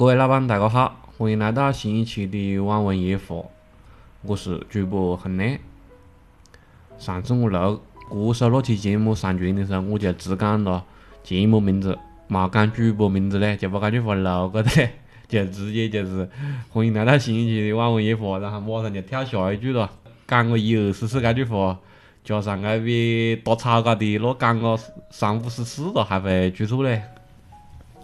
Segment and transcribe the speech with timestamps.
[0.00, 3.44] 各位老板，大家好，欢迎来到新一期的网文夜话，
[4.22, 5.58] 我是主播亨亮。
[6.98, 10.82] 上次我录歌手那期节目上传的时候，我就只讲了
[11.22, 14.70] 节目名字，没讲主播名字嘞，就把这句话录过的，
[15.28, 16.26] 就直接就是
[16.70, 19.90] 欢迎来到新一期的网文夜话，然后马上就跳下一句了，
[20.26, 21.78] 讲个一二十次这句话，
[22.24, 24.78] 加上那边打草稿的那讲个
[25.10, 27.02] 三五十次了，还会出错嘞。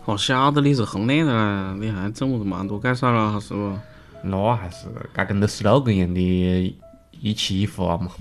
[0.06, 3.77] 我晓得你是亨利的，你还整么子蛮多介绍啦，是不？
[4.23, 6.78] 那还是该跟着 slogan 一样的
[7.20, 8.12] 一期一话嘛。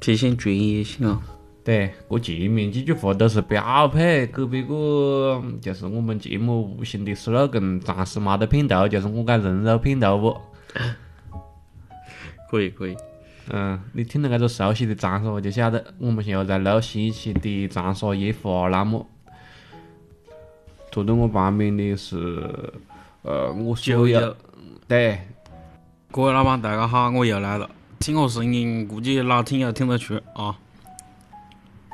[0.00, 1.20] 体现专业性啊！
[1.62, 10.40] 对，这前面几句话都是标配，给别个就是我们节目无形的 slogan，暂时没得片头，就是我讲人肉片头不？
[12.50, 12.96] 可以可以。
[13.50, 19.06] 嗯，你听到这个熟悉的长沙话，就晓得我们现在在录新一期的长沙夜话栏目。
[20.90, 22.16] 坐在我旁边的是，
[23.22, 24.36] 呃，我所有
[24.88, 25.20] 对，
[26.10, 30.58] 各位老板大家好，我又来了，听我声音估计老听友听得出啊，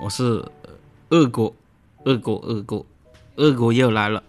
[0.00, 0.42] 我是
[1.10, 1.52] 二哥，
[2.04, 2.86] 二哥，二哥，
[3.36, 4.22] 二哥又来了。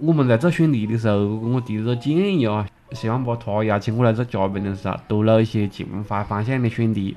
[0.00, 7.16] 我们在做选题的时候，我提了个建议啊，希望把他邀请过来做嘉宾的时候，多录一些情怀方向的选题。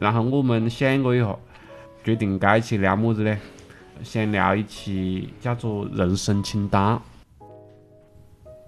[0.00, 1.36] 然后我们想过一下，
[2.02, 3.38] 决定这一期聊么子呢？
[4.02, 7.00] 想聊一期叫做“人生清单”。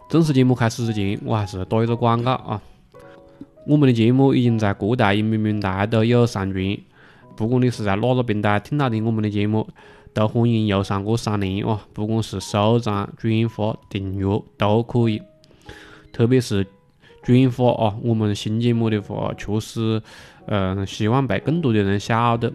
[0.09, 2.61] 正式节目开始之前，我还是打一个广告啊！
[3.67, 6.79] 我们的节目已经在各大音频平台都有上传，
[7.35, 9.67] 不管你是在哪个平台听到的我们的节目，
[10.13, 11.87] 都欢迎右上角三连啊！
[11.95, 15.23] 不管是收藏、转发、订阅都可以，
[16.13, 16.67] 特别是
[17.23, 17.97] 转发啊！
[18.03, 20.03] 我们新节目的话，确实，
[20.47, 22.53] 嗯，希望被更多的人晓得。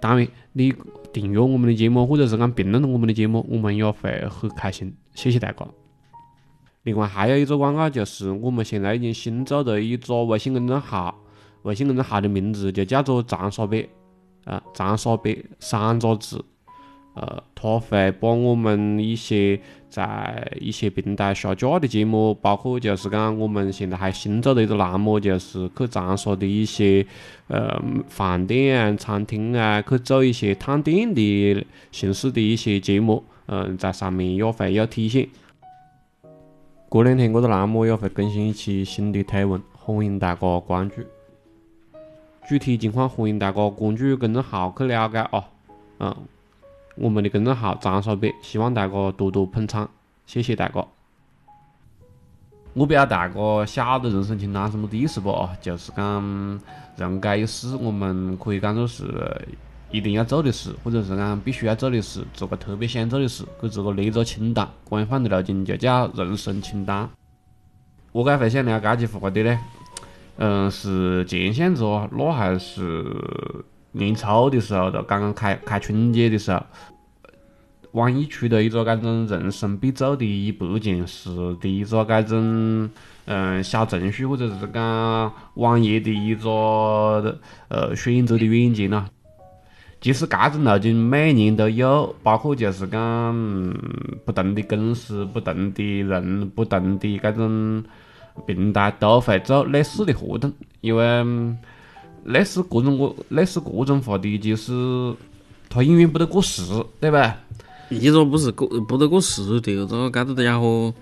[0.00, 0.72] 当然，你。
[1.12, 4.94] 订阅我们的节目，或者是讲评论我们的节目，我们也会很开心。
[5.14, 5.66] 谢谢大家。
[6.84, 11.16] 另外还有一个广告，就是我们现在已经新做的一个微信公众号，
[11.62, 13.88] 微信公众号的名字就叫做“长沙北”，
[14.44, 16.44] 啊，长沙北三个字。
[17.14, 19.60] 呃，它会把我们一些
[19.92, 27.06] 在一些平台下架的节目，包括就是讲我们现在还新做的一个栏目，就是去长沙的一些
[27.48, 35.28] 呃饭店啊、餐厅啊，去做一些探店的形式的一些节目，嗯，在上面也会有体现。
[36.88, 41.02] 过两天这个栏目也会更新一期新的推文，欢迎大家关注。
[42.48, 45.44] 具体情况欢迎大家关注公众号去了解啊，
[46.00, 46.16] 嗯。
[46.96, 49.88] 我们的公众号“长沙北”，希望大家多多捧场，
[50.26, 50.86] 谢谢大家。
[52.74, 55.56] 我不晓得大家晓得人生清单什么意思不啊？
[55.60, 56.60] 就是讲
[56.96, 59.04] 人该有事，我们可以讲作是
[59.90, 64.68] 一定要做的事，或者是讲必须要做的事，做个特别想做的事，给自个列个清单。
[64.84, 67.08] 官方的路径就叫人生清单。
[68.12, 69.58] 我该会想聊这句话的呢？
[70.36, 73.64] 嗯，是前向子哦，那还是？
[73.92, 76.62] 年初的时候，就刚刚开开春节的时候，
[77.92, 81.28] 网易出了一个搿种人生必做的一百件事
[81.60, 82.88] 的一个搿种
[83.26, 87.38] 嗯小程序，或者是讲网页的一个
[87.68, 89.04] 呃选择的软件咯。
[90.00, 93.76] 其实搿种路径每年都有，包括就是讲嗯
[94.24, 97.84] 不同的公司、不同的人、不同的搿种
[98.46, 100.50] 平台都会做类似的活动，
[100.80, 101.54] 因为。
[102.24, 105.14] 类似各种各类似各种话的，就是
[105.68, 106.62] 他永远不得过时，
[107.00, 107.36] 对吧？
[107.90, 110.92] 一个不是过不得过时，第二个搿个家伙，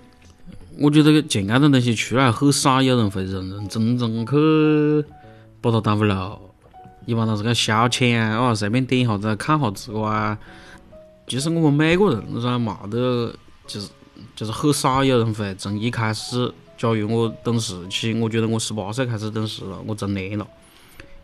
[0.77, 5.05] 我觉得像搿种东西出来，很少有人会认认真真去
[5.61, 6.39] 把它当回路，
[7.05, 10.37] 一般都是个消遣啊，哦，随便点一下子看下子个啊。
[11.27, 13.33] 其实我们每个人噻，嘛得
[13.65, 13.89] 就是
[14.35, 20.45] 就是很少有人会从一开始，假如我懂事起，我觉得我十八岁开始懂事了，我成年了。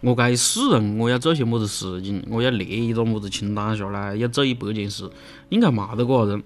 [0.02, 2.24] 我该死人，我要做些么子事情？
[2.30, 5.10] 我要列一个么子清单下来，要做一百件事，
[5.50, 6.44] 应该没得个人。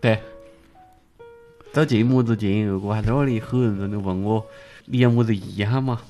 [0.00, 0.20] 对，
[1.72, 4.44] 做节目之前，二哥还在那里很认真的问我
[4.84, 6.00] ：“你有么子遗憾吗？”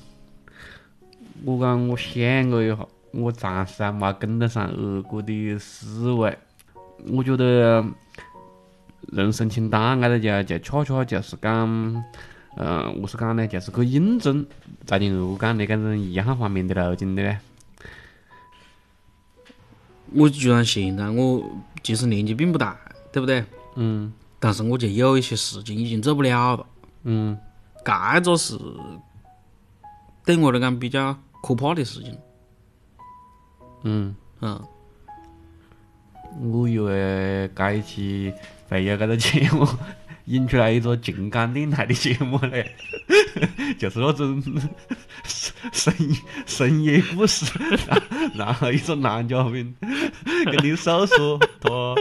[1.45, 2.77] 我讲我想过一下，
[3.11, 6.37] 我暂时还没跟得上二哥的思维。
[7.09, 7.85] 我觉得
[9.13, 12.03] 人生清单，搿个就就恰恰就是讲。
[12.55, 14.45] 嗯，我是讲呢，就是去印证
[14.85, 17.39] 在前如果讲的搿种遗憾方面的路径的呢。
[20.13, 21.43] 我居然现在我
[21.81, 22.79] 其实年纪并不大，
[23.11, 23.43] 对不对？
[23.75, 24.13] 嗯。
[24.39, 26.65] 但是我就有一些事情已经做不了了。
[27.03, 27.35] 嗯。
[27.83, 28.55] 搿个是
[30.23, 32.15] 对我来讲比较可怕的事情。
[33.83, 34.15] 嗯。
[34.41, 34.61] 嗯。
[36.51, 38.31] 我以为该一期
[38.69, 39.67] 会有搿个节目
[40.25, 42.71] 引出来一个情感电台的节目嘞，
[43.77, 44.41] 就是那种
[45.71, 45.93] 深
[46.45, 47.45] 深夜故事，
[48.35, 49.75] 然后一个男嘉宾
[50.45, 51.95] 跟你诉说他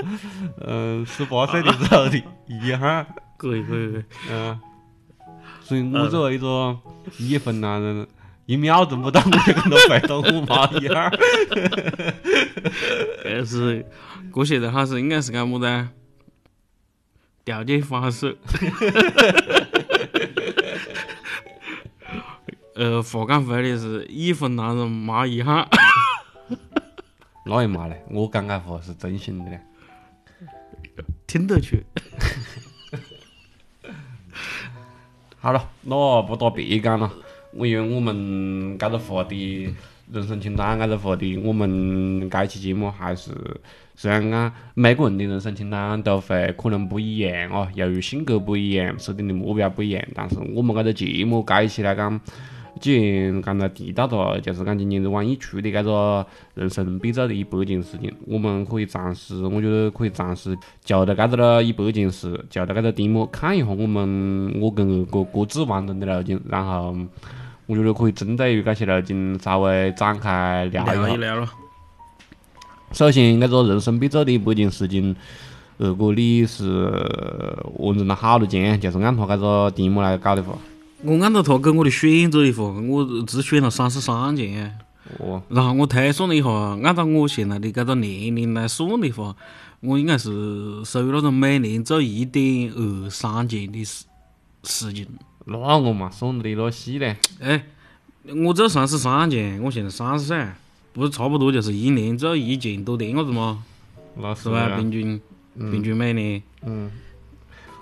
[0.67, 2.17] 嗯十八岁的时候的
[2.47, 4.61] 遗憾，可以可以可以，嗯，
[5.63, 6.79] 所以我作为一个
[7.19, 8.07] 已婚男人。
[8.45, 11.09] 一秒钟不到，我就跟他回到我妈一下。
[13.23, 13.87] 但是，
[14.33, 15.89] 过现在他是应该是干么子？
[17.45, 18.37] 调解方式。
[22.75, 25.69] 呃，话讲回来是已婚男人骂一哈。
[27.45, 28.03] 哪一骂嘞？
[28.11, 29.61] 我讲的话是真心的嘞。
[31.27, 31.77] 听得出。
[35.39, 37.13] 好了，那不打别讲了。
[37.53, 39.75] 我因为我们搿个话题，
[40.11, 43.35] 人生清单搿个话题，我们搿期节目还是虽
[43.95, 52.21] 虽然讲每个人的人生清单都会可能不一样哦，由于性格不一样，设定的目标不一样，但是我们搿个节目加起来讲，
[52.81, 66.97] 既然刚才提到了，就是讲今年子网易出的搿个人生必做的一百件事情，我们可以暂时，我觉得可以暂时就着搿个一百件事，就着搿个题目看一下我们我跟各各自完成的路径，然后。
[67.67, 71.62] 我觉得可以针对于这些路径稍微展开聊一聊。
[72.93, 75.17] 首先，那个人生必做的一百件事情，
[75.79, 76.65] 如果你是
[77.79, 80.57] 完成了好多件，就是按他这个题目来搞的话，
[81.03, 84.79] 我按照他给我的选择的话，我只选了三十三件。
[85.19, 85.43] 哦。
[85.49, 86.49] 然后我推算了一下，
[86.85, 89.35] 按照我现在的这个年龄来算的话，
[89.81, 94.05] 我应该是属于那种每年做一点二三件的事
[94.63, 95.07] 事情。
[95.47, 97.17] 那我嘛，算得那细嘞。
[97.41, 97.65] 哎，
[98.45, 100.47] 我做三十三件，我现在三十岁，
[100.93, 103.65] 不是差不多就是一年做一件多点个子吗？
[104.17, 104.77] 那是吧？
[104.77, 105.21] 平均，
[105.57, 106.43] 平均每年。
[106.67, 106.91] 嗯。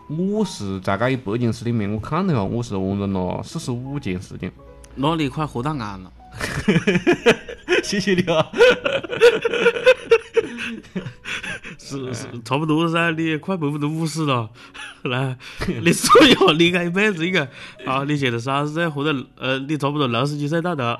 [0.08, 4.50] 我是在这一百件事里面，我看了下，我是完成了四十五件事情。
[4.96, 6.12] 那你快活到岸了。
[7.82, 8.46] 谢谢你啊。
[11.78, 14.50] 是是差不多噻，你快百分之五十了，
[15.02, 15.36] 来，
[15.66, 17.40] 你说一下你这一辈子应该，
[17.84, 20.96] 啊，你现在三十岁，或者呃，你差不多六十几岁到头，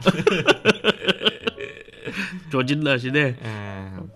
[2.50, 3.34] 抓紧了，兄弟。
[3.44, 4.08] 嗯。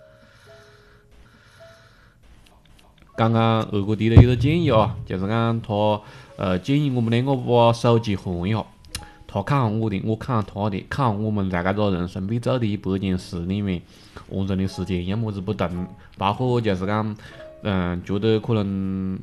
[3.17, 6.01] 刚刚二哥提了一个建议啊，就是讲他
[6.37, 8.65] 呃建议我们两个把手机换一下，
[9.29, 13.81] 他看下我的，我看下他的，看下我们在这个人生必做的一百件事里面。
[14.31, 15.87] 完成的时间有么子不同？
[16.17, 17.17] 包括就是讲，
[17.63, 19.19] 嗯，觉得可能，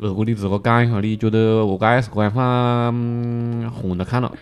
[0.00, 2.90] 二哥你自个讲一下，你觉得我该是这样法
[3.70, 4.32] 换着看了？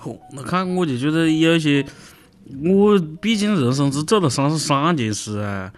[0.00, 1.84] 换着看，我就觉得有些，
[2.64, 5.70] 我毕竟人生只做了三十三件事啊，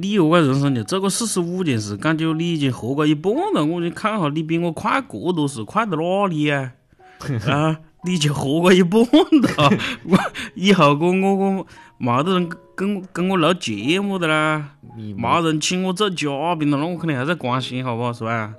[0.00, 1.96] 你何解人生就做过四十五件事？
[1.96, 6.72] 感觉你已经活过一半了，我就看下你比我快过多是快到哪里啊？
[7.48, 7.80] 啊？
[8.06, 10.18] 你就活过一半了， 我
[10.54, 11.66] 以后我我我
[11.96, 14.72] 没得人跟跟我录节目的啦，
[15.16, 18.52] 没人请我做嘉宾了，那我肯定还在关心好不好，是吧？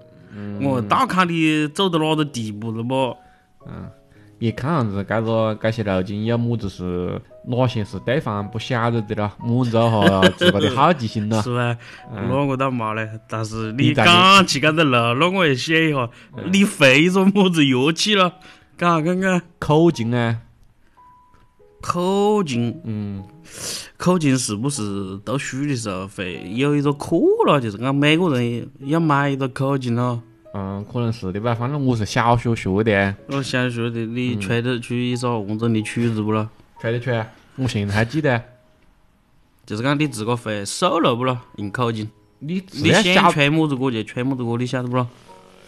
[0.61, 3.15] 我倒看你走到哪个地步了不？
[3.67, 3.87] 嗯，
[4.39, 11.77] 也看样子，这个这些路径有么子是哪些是对方不晓得的了，满足下自个的好奇心咯，是吧？
[12.11, 16.09] 那我倒没嘞，但是你讲起这个路，那我也想一下，
[16.51, 18.33] 你会一种么子乐器了？
[18.77, 20.41] 讲看看，口琴啊？
[21.81, 23.23] 口琴，嗯，
[23.95, 27.15] 口琴是不是读书的时候会有一个课
[27.47, 27.61] 了？
[27.61, 30.21] 就是讲每个人要买一个口琴咯。
[30.57, 31.53] 嗯，可能是的吧。
[31.53, 33.13] 反正我是小学学的。
[33.27, 36.47] 我小学的，你吹得出一首完整的曲子不咯？
[36.79, 37.11] 吹得出，
[37.57, 38.41] 我现在还记得。
[39.65, 41.37] 就是讲你自个会 solo 不咯？
[41.57, 42.09] 用口径。
[42.39, 45.07] 你你想吹么子歌就吹么子歌，你晓得不咯？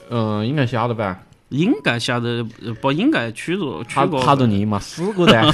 [0.10, 1.20] 嗯，应该晓得吧。
[1.50, 2.41] 应该晓得，
[2.82, 4.22] 不应该取过取过。
[4.22, 5.51] 好多年嘛，试过的，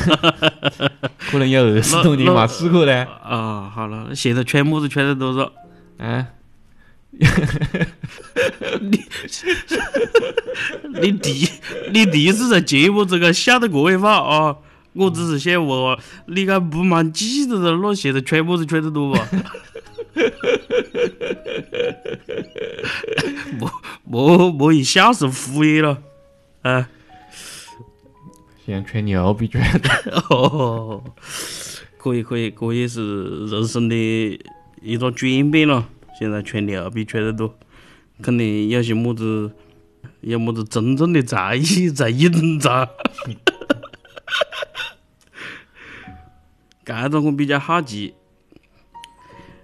[1.17, 3.03] 可能有二十多年嘛，试过的。
[3.23, 5.51] 啊，好了，现在吹么子吹得多少？
[5.97, 6.27] 啊？
[8.81, 9.03] 你
[11.01, 11.47] 你第
[11.91, 14.57] 你第一次在节目这个晓得这一话啊？
[14.93, 17.77] 我只是想问，你该不蛮记得了？
[17.81, 19.19] 那现在吹么子吹得多不？
[23.57, 23.71] 莫
[24.03, 25.97] 莫莫一笑是敷衍了，
[26.61, 26.87] 啊！
[28.65, 31.03] 现在吹牛逼吹的，哦，
[31.97, 33.95] 可以可以，这也是人生的
[34.81, 35.89] 一个转变了。
[36.17, 37.57] 现在吹牛逼吹得多，
[38.21, 39.51] 肯定有些么子，
[40.21, 42.87] 有么子真正的才艺在隐藏。
[46.85, 48.13] 这个 我比较好奇。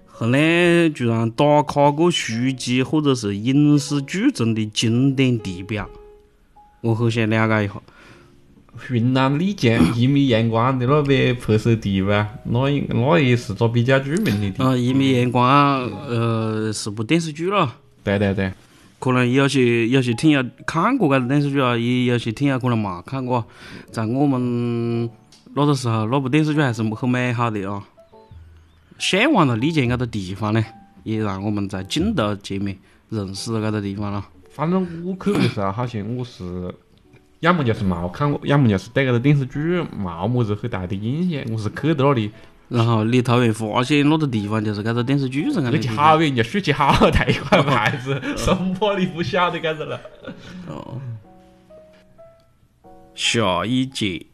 [0.08, 5.90] 后来，居然打卡过书籍或者是影视剧中的经典地标，
[6.82, 7.82] 我很想了解一下。
[8.90, 14.64] 云南丽江一米阳光的那边拍摄地吧， 那应那也是个比较著名的地。
[14.64, 15.50] 啊，一米阳光，
[16.08, 17.76] 呃，是部电视剧了。
[18.04, 18.52] 对对对，
[18.98, 23.46] 可能有些有些听友看过搿个电视剧啊，也有些听友可能没看过。
[23.92, 25.10] 在我们
[25.54, 27.84] 那个时候，那部电视剧还是很美好的啊。
[28.98, 30.64] 向往了丽江搿个地方呢，
[31.04, 32.78] 也让我们在镜头前面
[33.10, 34.26] 认识了搿个地方了。
[34.50, 36.74] 反正我去的时候，好像我是
[37.40, 41.42] 要么就是没看过，要么就是对搿个电视剧没么子很大的印象。
[41.52, 42.32] 我是去到那里，
[42.68, 45.96] 然后你突然发现那个地方就是搿个电视剧上搿个那地方。
[45.96, 50.02] 去好远，就竖起好大一块牌子， 生怕你不晓得搿个了。
[50.68, 51.00] 哦。
[53.16, 54.26] 下一节，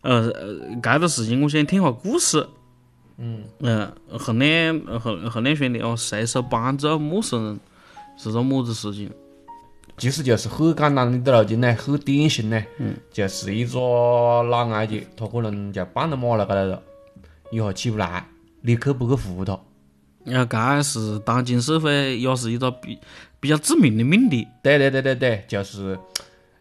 [0.00, 2.48] 呃呃，搿个事情我想听下故事。
[3.18, 7.60] 嗯，嗯，后面后后两兄弟哦，随手帮助陌生人
[8.16, 9.08] 是个么子事情？
[10.02, 16.82] 其实就是很简单的路径呢，很典型呢，嗯就是一个老阿姐，她可能就绊到马路高头了，
[17.52, 18.26] 一下起不来，
[18.62, 19.56] 你去不去扶她？
[20.24, 22.98] 然后搿是当今社会也是一个比
[23.38, 24.44] 比较致命的命题。
[24.60, 25.96] 对对对对对，就是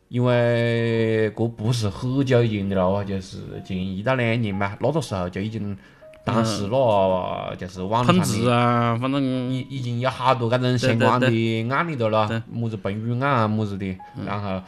[0.09, 5.75] 因为这不是很久以前的了啊，就是近一到两年吧，那个时候就已经
[6.23, 11.27] 当时咯就是网络碰上的啊，反正已已经有好多搿种相关的
[11.69, 14.61] 案例的对了，么子彭宇案啊么子的，然后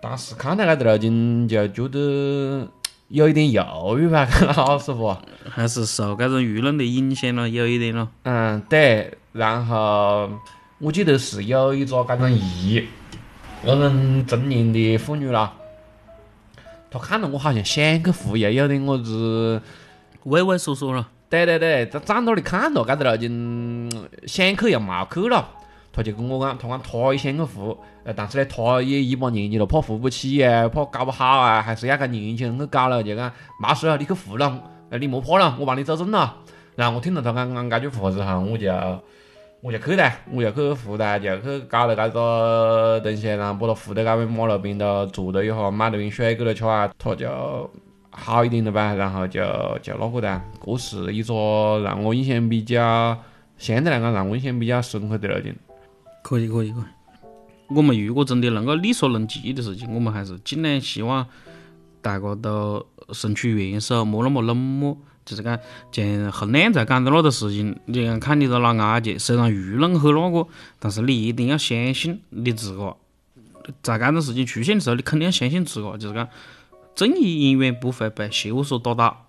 [0.00, 2.66] 当时看到搿个路径就觉得
[3.08, 4.26] 有一点犹豫吧，
[4.56, 5.16] 老师傅。
[5.48, 8.08] 还是受搿种舆论的影响了，有一点咯。
[8.24, 10.28] 嗯，对，然后
[10.80, 12.82] 我记得是有一个搿种姨，
[13.62, 15.52] 那种中年的妇女啦，
[16.90, 19.62] 她看到我好像想去扶，又有点我子，
[20.26, 21.08] 畏畏缩缩了。
[21.28, 23.90] 对对对，在站那里看到搿个路径，
[24.26, 25.48] 想去又冇去了，
[25.92, 36.36] 他就跟我讲，他讲他也想去扶，呃，但是呢，他也一把年纪了，怕扶不起啊，怕搞不好啊，还是要跟年轻人去搞了，就讲没事啊，你去扶了，呃，你莫怕了，我帮你走正了。
[36.76, 38.70] 然后我听到他讲讲搿句话之后，我就
[39.62, 47.68] 我就去哒，我就去扶哒，就去搞了搿个东西，然后把他扶到搿边马路边头坐了一下，买了瓶水给她吃啊，他就
[48.18, 49.40] 好一点了吧，然后就
[49.82, 53.16] 就那个的，这是一个让我印象比较
[53.58, 55.54] 相对来讲让我印象比较深刻的路径。
[56.22, 56.84] 可以可以可以。
[57.68, 61.26] 我们如果真的能够力所能及的事情，我们还是尽量希望
[62.00, 64.96] 大家都伸出援手，莫那么冷漠。
[65.24, 65.58] 就是讲，
[65.90, 70.46] 像洪亮才讲的那个事情，你看看你个老阿姐，虽然舆论很那个，
[70.78, 72.96] 但是你一定要相信你自个，
[73.82, 76.28] 在搿种事情出现的时候，你肯定要相信自个，就是讲，
[76.96, 79.26] 正义永远不会被邪恶所打倒，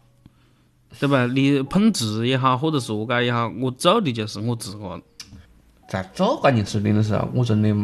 [0.99, 1.27] 对吧？
[1.27, 4.99] 你碰瓷也好，或者是何解也好，我做的就是我自个。
[5.87, 7.75] 在做搿件事情的时候，我真的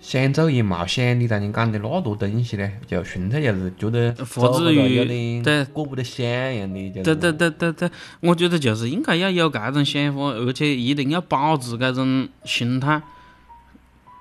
[0.00, 7.90] 想做也冇想你当年讲的那多东西呢，就纯粹就是觉得发自于对过不得想一样的，对对对对对，
[8.20, 13.02] 我觉得就是应该要有搿种想法，而且一定要保持搿种心态。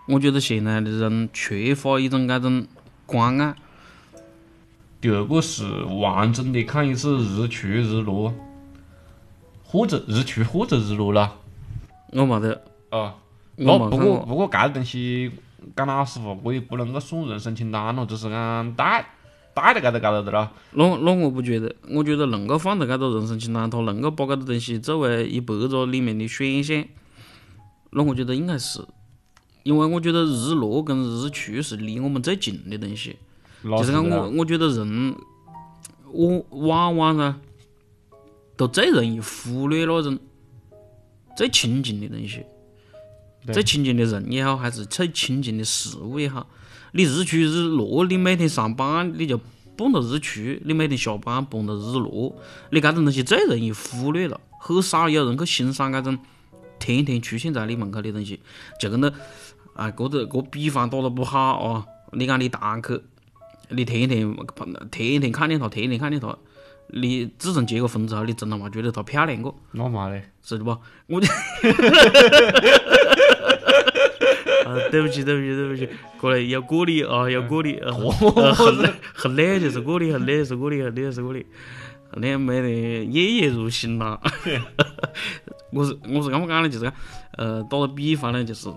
[0.08, 2.68] 我觉得现在的人缺乏一种搿种
[3.06, 3.56] 关爱。
[5.02, 8.32] 第二个是完整的看一次日出日落，
[9.64, 11.34] 或者日出或者日落啦。
[12.12, 12.54] 我没得，
[12.92, 13.16] 啊，
[13.56, 14.20] 我那不过。
[14.20, 15.32] 不过搿个东西
[15.76, 19.04] 讲老实话，我也不能够算人生清单咯，只是讲带
[19.56, 20.50] 带到搿个高头的咯。
[20.74, 26.86] 那那我不觉得，我觉得能够放在搿个人生清单，它能够把搿个东西作为一百个里面的选项，
[27.90, 28.86] 那我觉得应该是，
[29.64, 33.18] 因为我觉得日落跟日出是离我们最近的东西。
[33.64, 35.16] 就是讲我，我觉得人，
[36.12, 37.40] 我往往呢，
[38.58, 40.18] 都最容易忽略那种
[41.38, 42.44] 最亲近的东西，
[43.54, 46.48] 最亲近的人也好，还是最亲近的事物也好。
[46.94, 49.40] 你日出日落，你每天上班你就
[49.78, 52.36] 蹦到日出，你每天下班蹦到日落，
[52.72, 56.18] 你搿种东西最容易忽略了，很少有人去欣赏搿种
[56.80, 58.40] 天天出现在你门口的东西。
[58.80, 59.08] 就跟那
[59.76, 63.02] 啊，搿个搿比方打得不好啊，你讲你堂客。
[63.72, 64.36] 你天天
[64.92, 66.38] 天天看见她，天天看见她，
[66.88, 70.78] 你自从结过婚之后，你真的没觉得她漂亮过，那嘛嘞，是的不？
[71.08, 71.28] 我就，
[74.68, 75.88] 啊，对不起，对不起，对不起，
[76.20, 77.80] 过来要过你啊，要过你，
[78.54, 81.46] 很累，很累就是过你，很累是过你，很累是过你，
[82.18, 82.70] 那没得
[83.06, 84.20] 夜夜如新啦。
[85.72, 86.94] 我是我是刚刚讲的，就是讲，
[87.38, 88.70] 呃，打个比方呢，就是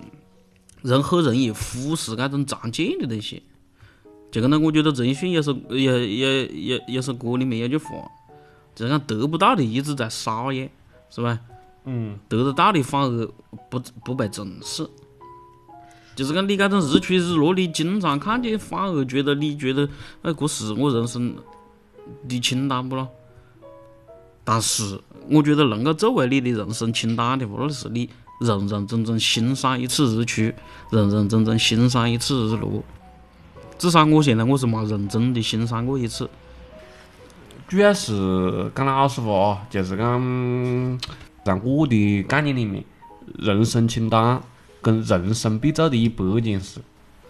[0.82, 3.42] 人和人也忽视那种常见的东西。
[4.34, 7.90] 就跟那我觉得陈奕迅有首有有有有首歌里面有句话，
[8.74, 10.68] 就是讲得不到的一直在撒野，
[11.08, 11.38] 是吧？
[11.84, 13.28] 嗯，得得到的反而
[13.70, 14.90] 不不被重视。
[16.16, 19.88] 就是讲你这种日出日落，你经常看见，反而觉得你觉得，
[20.22, 21.36] 哎，这是我人生
[22.28, 23.06] 的清单不咯？
[24.42, 25.00] 但是
[25.30, 28.10] 我觉得能够作为你的人生清单的话，那是你
[28.40, 30.42] 认认真真欣赏一次日出，
[30.90, 32.82] 认认真真欣赏一次日落。
[33.78, 36.28] 至少我现在我是没认真的欣赏过一次。
[37.66, 40.98] 主要是讲老实话哦，就是讲
[41.44, 42.84] 在我的概念里面，
[43.38, 44.40] 人生清单
[44.80, 46.80] 跟人生必做的一百件事，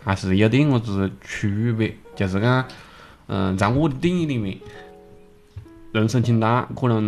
[0.04, 1.96] 还是有点么子区别。
[2.14, 2.64] 就是讲，
[3.26, 4.58] 嗯，在我的定义里面，
[5.92, 7.02] 人生清单可能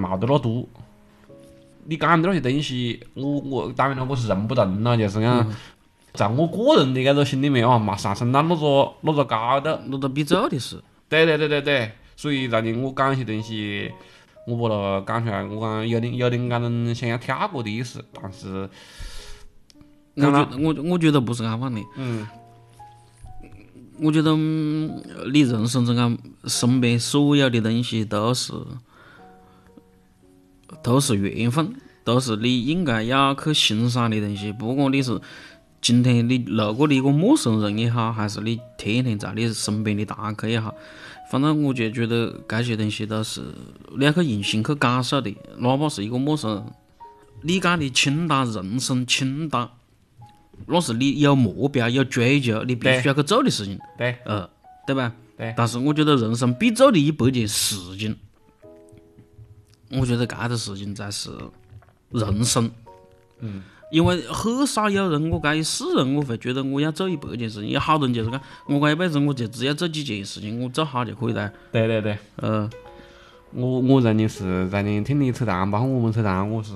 [0.00, 0.66] 冇得那多。
[1.84, 4.96] 你讲的那些东西，我我当然了，我是认不同了。
[4.96, 5.48] 就是讲，
[6.16, 9.78] 在我个人的搿个心里面哦，没上升到那个那个高度。
[9.86, 13.92] 那个必做的事，对对对对对，所以让你我讲一些东西，
[14.48, 18.68] 我把它讲出来，我讲有点有点那种想要跳过的意思，但是，
[20.16, 21.80] 我觉得我我觉得不是安放的。
[21.96, 22.26] 嗯
[23.98, 28.52] 我觉得嗯你人生中间身边所有的东西都是
[30.82, 34.52] 都是缘分，都是你应该要去欣赏的东西。
[34.52, 35.18] 不管你是
[35.86, 40.74] 今天你路过的一个陌生人也好，还是你天天在你身边的大客也好，
[41.30, 43.40] 反正我就觉得这些东西都是
[43.96, 46.64] 你要去用心去感受的，哪怕是一个陌生人。
[47.42, 49.70] 你讲的清单，人生清单，
[50.66, 53.78] 那是你有目标、有追求，你必须要去做的事情。
[53.96, 54.50] 对呃，
[54.88, 55.12] 对吧？
[55.36, 58.16] 对但是我觉得人生必做的一百件事情，
[59.92, 61.30] 我觉得这个事情才是
[62.10, 62.68] 人生。
[63.38, 63.62] 嗯。
[63.90, 67.70] 因为很少有人，我这一世人，我会觉得我要做一百件事情。
[67.70, 71.52] 有好多人就是讲，我这一辈子我就只要做几件事情，我做好就可以了。
[71.70, 72.68] 对对对，呃，
[73.52, 76.72] 我我认的是在你听你扯淡，包括我们扯淡，我是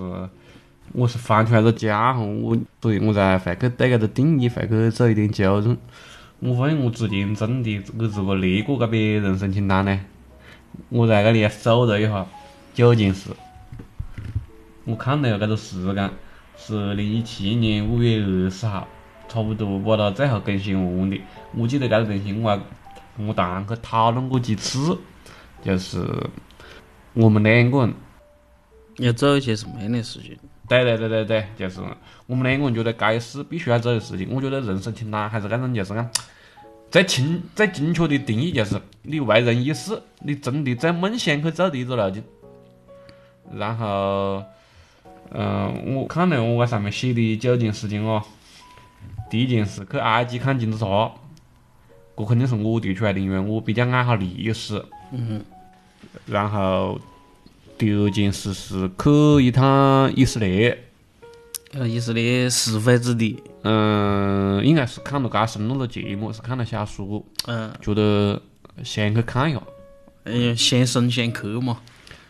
[0.92, 5.76] 我是翻出来个家伙，我所以我才会去对搿个定义会去做一点纠正。
[6.38, 10.00] 我发现我之前真的我如果列过搿边人生清单呢，
[10.88, 12.24] 我在搿里搜了一下
[12.72, 13.30] 九件事，
[14.84, 16.10] 我看了搿个时间
[16.60, 18.86] 是二零一七年五月二十号，
[19.28, 21.18] 差不多把它最后更新完的。
[21.56, 22.60] 我记得搿个东西我还
[23.16, 24.98] 跟我堂去讨论过几次，
[25.64, 26.06] 就是
[27.14, 27.94] 我们两个人。
[28.98, 30.36] 要做一些什么样的事情？
[30.68, 31.80] 对对对对对，就是
[32.26, 34.28] 我们两个人觉得该是必须要做的事情。
[34.30, 36.10] 我觉得人生清单还是那种就是讲
[36.90, 42.22] 最清最精确的定义，就是你为人一世，你真的在梦想去做的一个路径。
[43.54, 44.44] 然后，
[45.32, 48.22] 嗯、我看了我上面写的九件事情哦，
[49.30, 51.12] 第一件事去埃及看金字塔，
[52.16, 54.84] 这肯定是我提出来的，因为我比较爱好历史。
[55.12, 55.42] 嗯，
[56.26, 57.00] 然后
[57.78, 60.84] 第二件事是去一趟以色列。
[61.72, 63.40] 呃，以色列是非之地。
[63.62, 68.42] 嗯，应该是看了搿深入的节目，是看了小说，嗯，觉得
[68.82, 69.62] 先去看一下。
[70.24, 71.80] 嗯，先生先客嘛，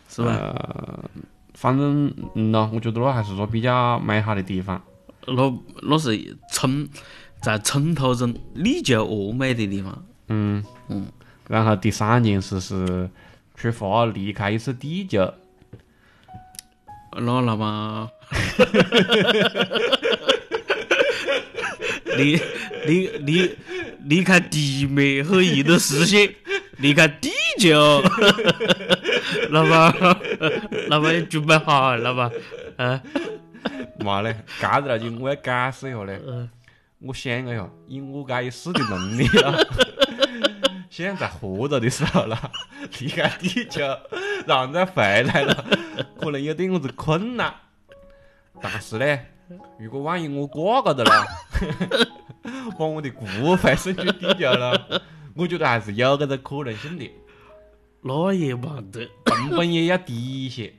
[0.08, 0.30] 是吧？
[0.30, 1.10] 呃，
[1.61, 4.83] 反正嗯咯，我觉得那还是个比较美好的地方。
[5.27, 6.18] 那那是
[6.51, 6.88] 村
[7.42, 10.03] 在村头中历久峨美的地方。
[10.29, 11.07] 嗯嗯。
[11.49, 13.11] 然后第三件事是
[13.55, 15.31] 出发离开一次地球。
[17.12, 18.09] 那那么，
[22.16, 22.40] 离
[22.87, 23.51] 离离
[24.05, 26.35] 离开地面和一的视线，
[26.80, 28.02] 离开地球，
[29.50, 29.94] 老板，
[30.88, 32.30] 老板，你准备好老板？
[32.76, 33.00] 嗯
[34.00, 36.20] 嘛嘞，搿个事情我要解释一下嘞。
[36.26, 36.48] 嗯
[37.02, 39.54] 我想了一下，以我搿一世的能力啊，
[40.90, 42.38] 现在在活着的时候了，
[42.98, 43.80] 离开地球，
[44.46, 45.64] 然后再回来了，
[46.20, 47.54] 可能有点么子困难。
[48.60, 49.18] 但是呢，
[49.78, 51.24] 如果万一我挂高头了，
[52.78, 53.24] 把我的骨
[53.56, 55.02] 灰送去地球了，
[55.34, 57.10] 我觉得还是有搿个可能性的，
[58.02, 59.08] 那也没得。
[59.26, 60.72] 成本也要低一些。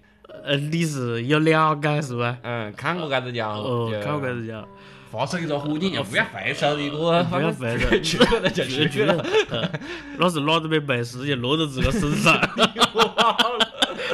[0.44, 2.38] 呃，你是有了解是吧？
[2.44, 4.66] 嗯，看过搿个家伙，哦，看过个家，
[5.12, 9.26] 发出一个火箭，就不要回收的一个，不要回收去了就去去了。
[9.52, 9.70] 嗯
[10.18, 12.40] 那是哪都没本事就落到自个身上，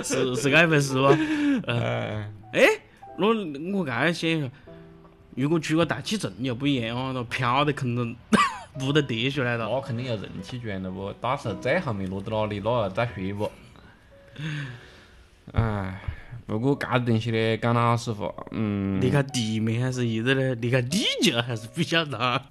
[0.03, 1.15] 是是这一回事吧？
[1.67, 2.65] 嗯，哎，
[3.17, 3.27] 那
[3.77, 4.49] 我刚才想，
[5.35, 8.15] 如果出个大气层又不一样啊，那飘的可能
[8.79, 9.69] 不得跌下来了。
[9.69, 11.11] 那肯定要人气卷了不？
[11.21, 13.51] 到时候最后面落到哪里，那再说不。
[15.53, 16.01] 唉，
[16.45, 20.55] 不过搿个东西呢，讲老实话，嗯，离开地面还是一直呢？
[20.55, 22.41] 离开地球还是比较难。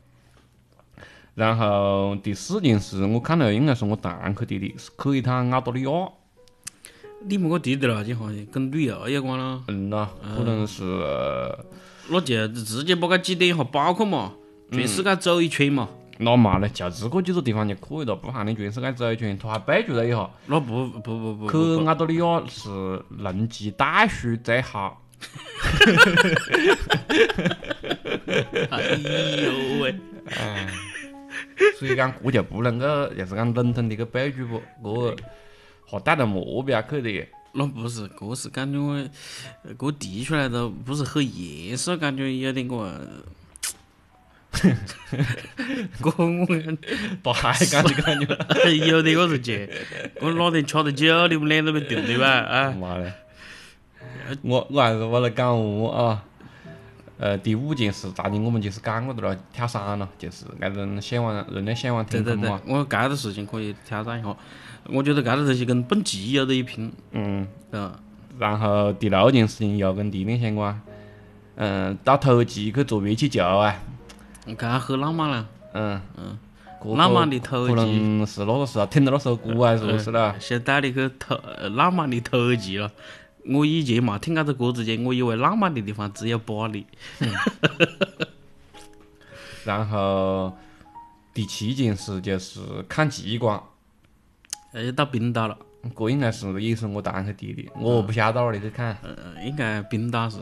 [1.34, 5.90] 然后第四件事，我看了应该是我堂去的的，是去一趟澳大利亚。
[7.28, 9.62] 你们个弟弟了，就好像跟旅游有关了。
[9.68, 10.82] 嗯呐，可能是
[12.08, 14.32] 那就直接把它挤点一下包括嘛，
[14.70, 15.88] 全世界走一圈嘛。
[16.18, 19.36] 那嘛嘞，就这个几个地方就可以了，不喊你全世界走一圈。
[19.36, 25.02] 他还备注了一下，那不不不不，去澳大利亚是人机袋鼠最好。
[28.70, 28.82] 哎
[29.42, 29.94] 呦喂！
[30.34, 30.68] 哎，
[31.78, 34.46] 所以讲我就不能够，就是讲笼统的去备注
[34.82, 35.16] 不，这
[35.84, 37.26] 还带着目标去的。
[37.52, 39.10] 那不是，这是感觉，
[39.78, 43.06] 这提出来都不是很严肃，感觉有点个。
[46.02, 46.14] 我
[46.46, 46.78] 我
[47.22, 49.68] 大海感觉感觉，有的我是去，
[50.20, 52.26] 我哪天吃了酒，你们脸都没定的吧？
[52.26, 52.70] 啊！
[52.72, 53.12] 妈的！
[54.42, 56.24] 我我还是我来感悟啊。
[57.18, 62.60] 呃，第五件事，大体我们就是讲过的了，跳伞了，就是爱人向往人类向往天空嘛。
[62.66, 64.36] 我该的事情可以挑战一下，
[64.84, 66.92] 我觉得该的这些跟蹦极有得一拼。
[67.12, 67.46] 嗯。
[67.70, 67.90] 嗯。
[68.38, 70.78] 然后第六件事情又跟地面相关，
[71.54, 73.74] 嗯，到头极去坐热气球啊。
[74.54, 75.48] 看很浪漫了。
[75.72, 76.38] 嗯嗯。
[76.96, 77.74] 浪漫的头极。
[77.74, 80.38] 可能是那个时候听到那首歌还是不是了？
[80.38, 81.36] 先带你去头
[81.74, 82.92] 浪漫的头极了。
[83.46, 86.86] 我以前嘛听这个歌之前，我以为浪漫的地方只有巴黎。
[89.64, 90.56] 然后
[91.34, 93.60] 第七件事就是看极光。
[94.72, 95.58] 哎，到冰岛了。
[95.94, 98.96] 这应该是也是我堂客弟弟，我不晓得哪里去看。
[99.02, 100.38] 嗯，应该冰岛是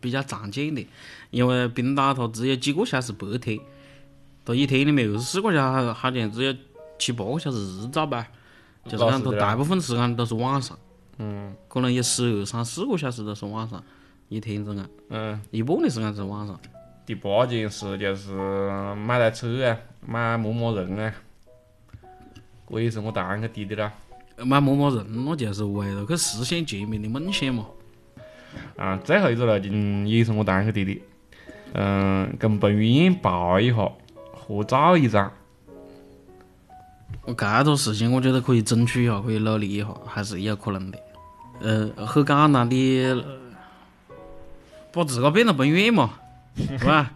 [0.00, 0.86] 比较常见的，
[1.30, 3.58] 因为冰岛它只有几个小时白天，
[4.44, 6.54] 它一天里面二十四个小时，好像只有
[6.98, 8.26] 七八个小时日照吧，
[8.84, 10.78] 就是讲它大部分时间都是晚上。
[11.18, 13.82] 嗯，可能有十二三四个小时都是晚上，
[14.28, 16.58] 一天中啊，嗯，一半的时间是晚上。
[17.04, 18.32] 第八件事就是
[18.94, 21.14] 买台车啊，买牧马人啊，
[22.68, 23.92] 这也是我堂客弟弟啦。
[24.44, 27.66] 买牧马人，那就是为了去实现前面的梦想嘛。
[28.76, 29.68] 啊，最后一个了，就
[30.06, 31.02] 也是我堂个弟弟，
[31.74, 33.90] 嗯，跟彭于晏抱一下，
[34.32, 35.30] 合照一张。
[37.24, 40.98] 我这个事情，我觉得可以争取一下，可以努力一下，还是有可能的。
[41.60, 43.24] 呃，很简单的，
[44.92, 46.12] 把自个变成彭于晏嘛，
[46.56, 47.12] 是吧？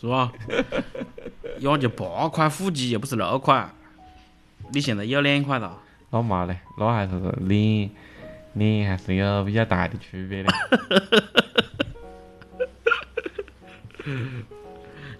[0.00, 0.30] 是吧？
[1.58, 3.68] 也就八块腹肌，又不是六块。
[4.72, 5.78] 你现在有两块了。
[6.14, 7.90] 那嘛嘞，那还是脸
[8.52, 10.54] 脸还是有比较大的区别的。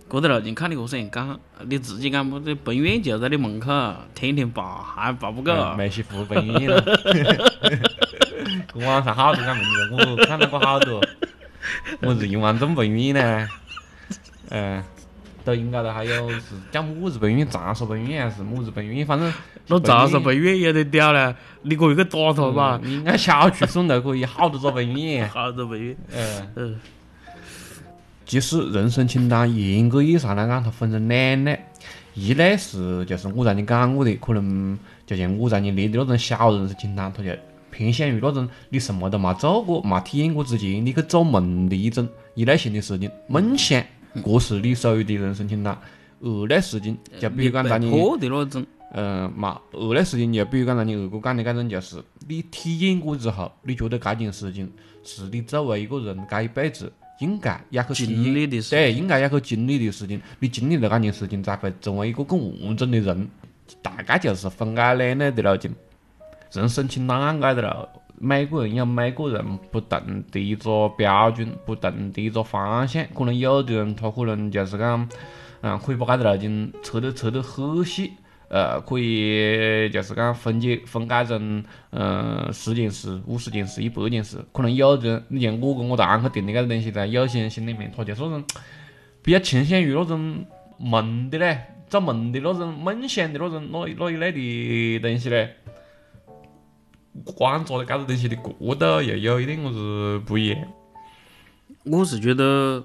[0.07, 2.38] 过得了，就看你何样讲，你自己讲不？
[2.38, 3.72] 这彭于晏就在你门口，
[4.14, 5.74] 天天抱，还抱不够。
[5.76, 6.80] 梅西服彭于晏了。
[8.74, 11.02] 网上 好多讲名字，我看到过好多。
[12.02, 13.48] 我是一万中彭于晏呢。
[14.50, 14.85] 嗯，
[15.44, 16.40] 抖音高头还有是
[16.72, 19.07] 叫么子彭于晏，长沙彭于晏还是么子彭于晏？
[19.07, 19.33] 反正
[19.66, 22.80] 那长沙彭于晏有点屌嘞，你可以去打他嘛。
[22.83, 25.28] 你按小区算都可以好多个彭于晏。
[25.28, 26.52] 好多彭于晏。
[26.57, 26.80] 嗯。
[28.26, 31.61] 其实人生清单严格意义上来讲，它分成两类，
[32.14, 37.30] 一类是就是我让你讲过的，可能就像我让你列的那种小人生清单，它就
[37.70, 43.85] 偏向于那种你什么都没做过、没体验过之前，你去做梦的一种一类型的事情，梦想，
[44.22, 45.77] 这是你属于的人生清单。
[46.20, 47.90] 二类事情就比如讲让你，
[48.92, 54.70] 嗯，嘛，二类事情就比如讲让你二哥讲的搿种，就是你体验过之后，你觉得搿件事情
[55.03, 56.92] 是你作为一个人搿一辈子。
[57.20, 63.29] 应该要去经历的事，对，应该要去经历的事情，你经历了搿件事情，才会成为一个更完整的人。
[63.81, 65.70] 大概就是分开两类的了，就
[66.53, 67.88] 人生清单按盖的了。
[68.18, 73.05] 每个人有每个人不同的一个标准，不同的一个方向。
[73.14, 75.09] 可能有的人他可能就是讲，
[75.62, 78.12] 嗯，可以把这个事情拆得拆得很细。
[78.48, 88.44] 呃，可以就是讲分解分解成嗯十件事、五十件事、一百件事，可能有的人，你像我跟我堂去定的搿个东西，在有些人心里面，他就是那种
[89.22, 90.44] 比较倾向于那种
[90.79, 95.57] 梦的嘞，做梦的那种梦想的那种那那一类的东西嘞。
[97.22, 100.59] 观察的搿个东西的角度又有一点么子不一样。
[101.85, 102.85] 我是觉得，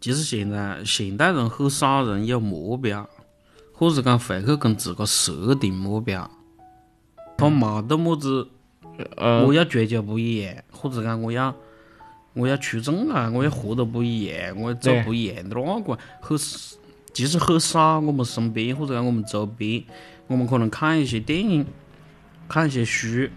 [0.00, 3.08] 其实现在现代人很少人有目标。
[3.76, 6.30] 或是讲会去跟自个设定目标，
[7.36, 8.46] 他没得么子，
[9.44, 11.52] 我要追求不一样，或者讲我要
[12.34, 16.38] 我要出众啊，我要活得不一样，我要走不一样的那个，很
[17.12, 17.98] 其实很少。
[17.98, 19.82] 我们身边或者讲我们周边，
[20.28, 21.66] 我们可能看一些电影，
[22.48, 23.28] 看一些书，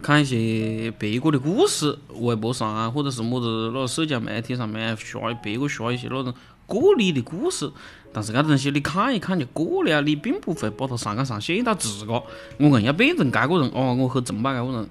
[0.00, 6.32] 看一些别个的故事，微博上啊，或者是么子那社交媒体上面刷别个刷一些那种
[6.66, 7.70] 过你的故事，
[8.12, 12.22] 但是搿东西你看一看就过了，你并不会把它上纲上线到自个，
[12.58, 14.88] 我硬要变成搿个人哦，我很崇拜搿个人，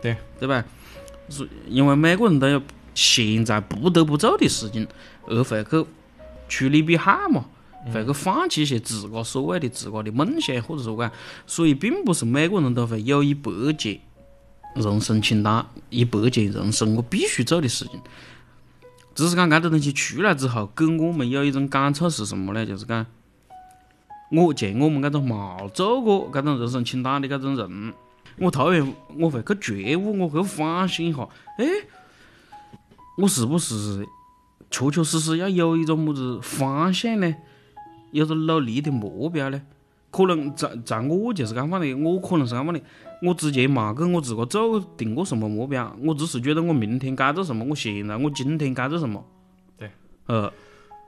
[0.00, 0.16] 对。
[0.38, 0.64] 对吧？
[1.28, 2.60] 是因为每个人都有
[2.94, 4.86] 现在不得不做的事情，
[5.28, 5.86] 而会去
[6.48, 7.44] 趋利避害嘛，
[7.92, 11.10] 会去放弃一些自个所谓的自个的梦想，或者说讲，
[11.46, 13.98] 所以并不是每个人都会有一百件
[14.76, 18.00] 人生清单，一百件人生我必须做的事情。
[19.14, 22.64] 只是讲搿个东西出来之后，给我们有一种感触是什么呢？
[22.64, 23.04] 就是讲，
[24.30, 27.92] 我见我们搿种冇做过搿种人生清单的搿种人，
[28.38, 31.66] 我突然我会去觉悟，我会反省一下，哎，
[33.18, 34.06] 我是不是
[34.70, 37.34] 确确实实要有一种么子方向呢？
[38.12, 39.60] 有种努力的目标呢？
[40.10, 42.80] 可能在在我就是讲法的，我可能是讲法的，
[43.22, 49.24] 我之前冇给我自个做定过什么目标，我只是觉得我明天该做什么，我现在我今天该做什么。
[49.78, 49.90] 对，
[50.26, 50.52] 呃，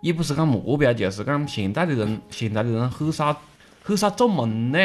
[0.00, 3.36] 也不是讲目标，就是讲现在的人，现在的人很少
[3.82, 4.78] 很少做梦呢。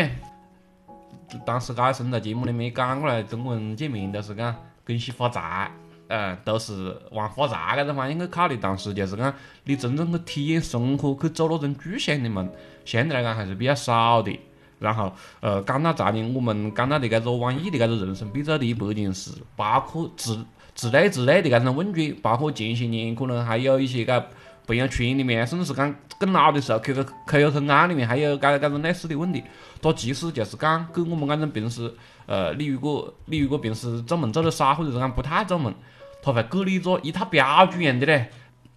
[1.46, 4.54] 当时搿生在节目里面讲过来，中国人见面都是讲
[4.86, 5.72] 恭喜发财，
[6.10, 8.58] 嗯，都是往发财搿种方向去考虑。
[8.62, 12.50] 但是就是讲你真正去体验生活，去做那种具象的梦，
[12.84, 14.38] 相对来讲还是比较少的。
[14.80, 20.38] 然后，呃，讲到这里，我们讲到的搿个网易的搿个人生必做的一百件事，包括之
[20.74, 24.24] 之类之类的搿种问卷，包括前些年可能还有一些搿
[24.66, 29.44] 朋友圈里面，甚至是讲更老的时候，Q Q Q Q 空间里面还有搿搿种类似的问题。
[29.82, 31.94] 它其实就是讲给我们搿种平时，
[32.26, 35.74] 呃，你如果你如果平时做梦做得少，或者是讲不太做梦，
[36.22, 38.30] 它会给你一个一套标准样的嘞，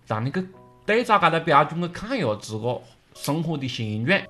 [0.07, 0.47] 让你去
[0.87, 2.81] 对照搿个标准去看一下自个
[3.15, 4.21] 生活的现状。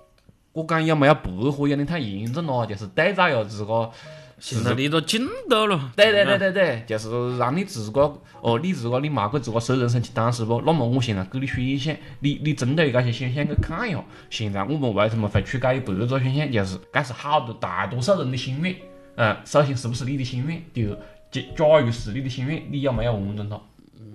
[0.52, 3.90] 我讲有没有白活有点太严重了，就是对照一下自个。
[4.38, 5.92] 现在你都进度了。
[5.94, 10.60] 对对对对对，就是让你自个哦，你自个你冇给自个设人生清单是不？
[10.66, 14.04] 那么我现在给你选项，你你针对搿些选项去看一下。
[14.30, 16.50] 现在我们为什么会出搿一百个选项？
[16.50, 18.74] 就是搿是好多大多数人的心愿。
[19.14, 20.60] 嗯，首先是不是你的心愿？
[20.74, 20.98] 第二，
[21.32, 23.60] 假假如是你的心愿，你有没有完成它？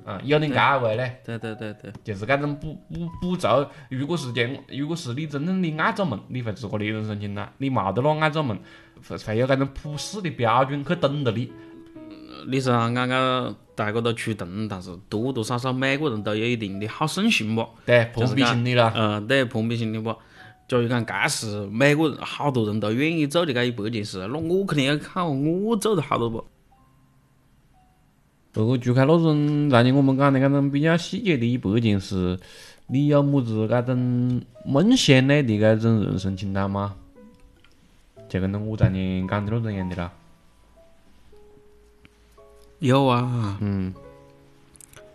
[0.10, 1.20] 嗯，有点搿个味嘞。
[1.26, 3.68] 对对对对，就是搿种步步步骤。
[3.90, 8.58] 如果是讲，如果是你真正的爱做梦，你会自个的人生清单；你冇得那爱做梦，
[9.06, 11.52] 会会有搿种普世的标准去等着你。
[12.48, 13.10] 你说俺刚
[13.76, 17.68] 大家都趋同，但是多多少少每个人都有一定的好胜心吧？
[17.86, 18.94] 对，碰比心理了。
[18.96, 20.16] 嗯，对，碰比心理吧。
[20.70, 26.46] 假如讲搿是每个人好多人都愿意做的搿一百件事，那我肯定要看我做的好多不？
[28.52, 32.40] 不过，除开那种让你我们讲的搿种比较细节的一百件事，
[32.88, 36.96] 你有么子搿种梦想类的搿种人生清单吗？
[38.30, 40.12] 就跟我在年讲的那种样的啦。
[42.80, 43.58] 有啊。
[43.62, 43.94] 嗯。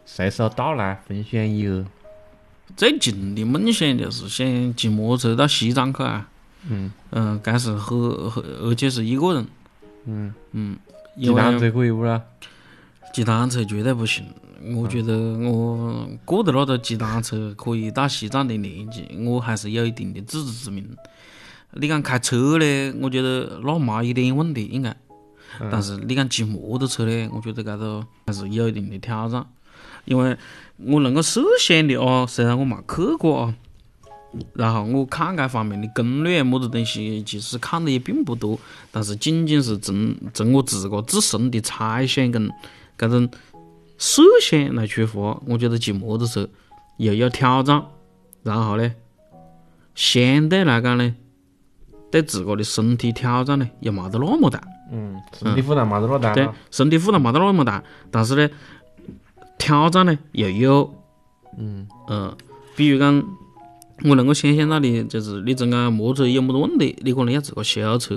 [0.07, 1.85] 随手到来，分享一个。
[2.77, 6.29] 最近的梦想就是想骑摩托车到西藏去啊。
[6.69, 6.91] 嗯。
[7.11, 9.47] 嗯，但是很很，而且是一个人。
[10.07, 10.35] 嗯。
[10.53, 10.79] 嗯。
[11.21, 12.23] 骑单车可以不啦？
[13.13, 14.25] 骑单车绝对不行，
[14.75, 20.89] 我觉得我过得那个骑单车可以到西藏的年纪，我还是有一定的自知之明。
[21.75, 24.97] 你讲开车呢，我觉得那没一点问题应该，
[25.71, 29.47] 但是你讲骑摩托车呢，我觉得这个还是有一定的挑战。
[30.07, 30.37] 因为
[30.79, 33.55] 我能够设想的啊，虽然我没去过啊，
[34.55, 38.59] 然后我看这方面的攻略么子东西，其实看的也并不多，
[38.91, 42.51] 但是仅仅是从从我自个自身的猜想跟。
[43.03, 43.29] 搿种
[43.99, 46.49] 设想来出发，我觉得骑摩托车
[46.99, 47.85] 又有挑战，
[48.45, 48.95] 然后呢，
[49.97, 51.13] 相对来讲呢，
[52.13, 54.63] 对自个的身体挑战呢又冇得那么大。
[54.93, 56.33] 嗯，身体负担冇得那么大。
[56.33, 58.49] 对，身体负担冇得那么大，但是呢，
[59.59, 60.95] 挑战呢又有。
[61.59, 61.89] 嗯。
[62.09, 62.37] 嗯，
[62.77, 63.25] 比如讲，
[64.05, 68.17] 我能够想象到的，就是你真个摩托车有么子问题，你可能要自个修车，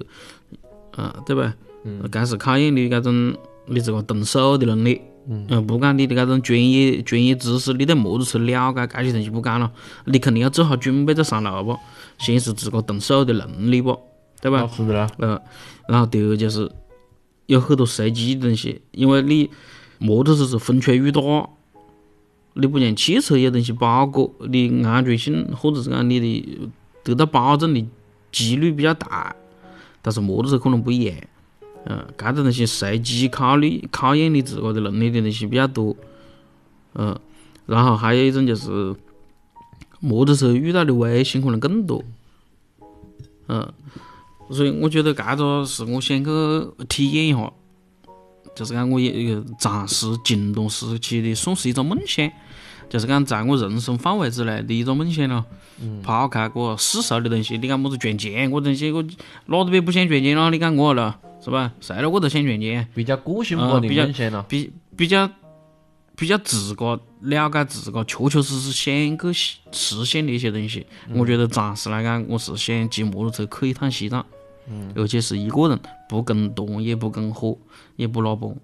[0.91, 1.56] 啊，对吧？
[1.86, 2.04] 嗯。
[2.12, 3.36] 搿是考验你搿种。
[3.67, 9.71] 你自个动手的能力，嗯，不讲你的搿种专业专业知识，你对摩托车了解，搿些东西不讲了，
[10.06, 11.78] 你肯定要做好准备再上路不？
[12.17, 13.99] 先是自个动手的能力不？
[14.41, 14.67] 对吧？
[14.67, 15.10] 是的啦。
[15.17, 15.41] 嗯，
[15.88, 16.71] 然后第二就是
[17.47, 19.49] 有很多随机的东西，因为你
[19.97, 21.21] 摩托车是风吹雨打，
[22.54, 26.69] 你不像汽车有东西包裹，你安全性或者是讲你的
[27.04, 27.84] 得到保证的
[28.32, 29.36] 几率比较大，
[30.04, 31.15] 但是摩托车可能不一样。
[31.86, 35.95] 嗯，搿种东西随机考虑考验你自个的能力的东西比较多，
[36.95, 37.17] 嗯，
[37.65, 38.95] 然后还有一种就是
[40.00, 42.04] 摩托车遇到的危险可能更多，
[43.48, 43.71] 嗯，
[44.50, 46.32] 所以我觉得搿个是我想去
[46.89, 47.54] 体验一下，
[48.56, 52.30] 就是讲我一个暂时静动时期的算是一种梦想，
[52.89, 55.45] 就是讲在我人生范围之内的一种梦想了。
[56.02, 59.04] 抛开个世俗的东西，你讲么子赚钱，我东西我
[59.48, 60.50] 哪个别不想赚钱了？
[60.50, 61.71] 你讲我了，是吧？
[61.79, 62.88] 谁了我都想赚钱。
[62.95, 65.29] 比较个性化的梦想了，比比较
[66.15, 70.88] 比较自个了解自个，确确实实想去实现的一些东西。
[71.13, 74.25] 我觉得暂时来讲，我是想骑摩托车去一趟西藏，
[74.95, 75.79] 而且是一个人，
[76.10, 77.55] 不跟团，也不跟伙，
[77.95, 78.55] 也不拉帮。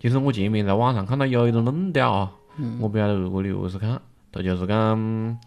[0.00, 2.32] 其实我前面在网上看到有一种论调啊，
[2.80, 4.00] 我不晓得如果你何是看，
[4.32, 5.38] 他就是讲。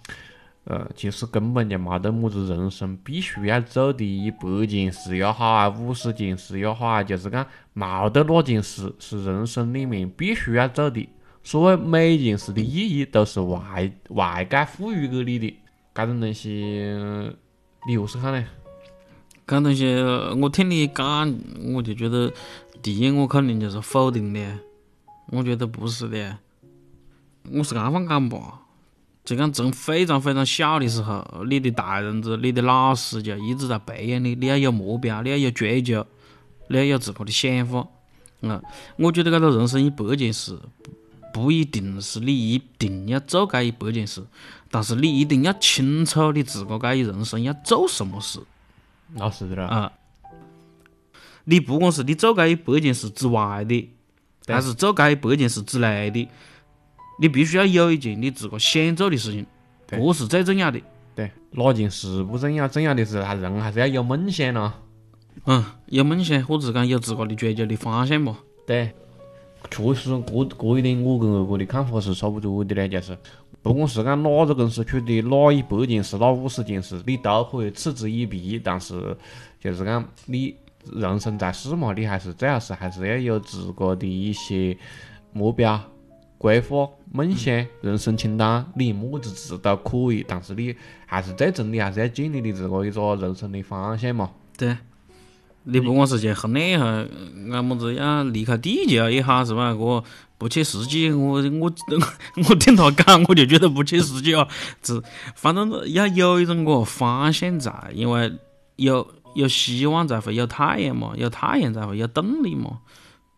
[0.65, 7.43] 呃，其实根本就没得么子人生必须要做的一百件事也好啊，五十件事也好啊，就是讲
[7.76, 11.10] 冇得哪件事是人生里面必须要做的。
[11.43, 15.58] 所谓每件事的意义都是外外界赋予给你的，
[15.95, 16.50] 搿种东西
[17.88, 18.45] 你何是看呢？
[19.47, 19.95] 搿东西
[20.39, 21.36] 我听你讲，
[21.74, 22.32] 我就觉得
[22.84, 24.60] 第一我肯定就是否定的，
[25.32, 26.38] 我觉得不是的，
[27.52, 28.61] 我是这方讲吧。
[29.32, 36.06] 就讲从非常非常小的时候，你的大人子、你的老师就一直在培养你，你要有目标，你要有追求，
[36.67, 37.88] 你要有自个的想法。
[38.41, 38.62] 啊，
[38.98, 40.60] 我觉得搿个人生一百件事，
[41.34, 44.22] 不一定是你一定要做搿一百件事，
[44.70, 48.41] 但是你一定要清楚你自个搿一人生要做什么事。
[49.13, 49.63] 那是的啦。
[49.67, 49.94] 啊，
[51.46, 53.89] 你不管是你做搿一百件事之外的，
[54.46, 56.28] 还是做搿一百件事之内的。
[57.22, 59.46] 你必须要有一件你自个想做的事情，
[59.86, 60.82] 这是最重要的。
[61.14, 64.74] 对，哪件事不重要，重要的是他人还是要有梦想咯。
[65.46, 68.40] 嗯，有梦想，或者是讲有自个的追求的方向嘛。
[68.66, 68.92] 对，
[69.70, 73.16] 确实，这这一点我跟二哥的看法是差不多的嘞，就是，
[73.62, 78.60] 不管是讲哪个公司出的哪一百件事、哪五十件事，你都可以嗤之以鼻。
[78.64, 79.16] 但是，
[79.60, 80.56] 就是讲你
[80.92, 84.76] 人生在世嘛，你还是最好是还是要有自个的一些
[85.34, 85.80] 目标。
[86.41, 90.75] 规划、梦想、人生清单，你么子事都可以，但是你
[91.06, 94.32] 还是最终你还是要建立你自个一个人生的方向嘛。
[94.58, 94.75] 对，
[95.65, 96.84] 你不管是去训练一下，
[97.54, 99.71] 俺么子要离开地球也好，是吧？
[99.75, 100.04] 我
[100.39, 101.71] 不切实际，我我
[102.49, 104.47] 我听他讲，我就觉得不切实际啊。
[104.82, 104.99] 只，
[105.36, 108.34] 反正要有一种个方向在，因为
[108.77, 112.80] 有有希望才会有太阳嘛，有太阳才会有动力嘛。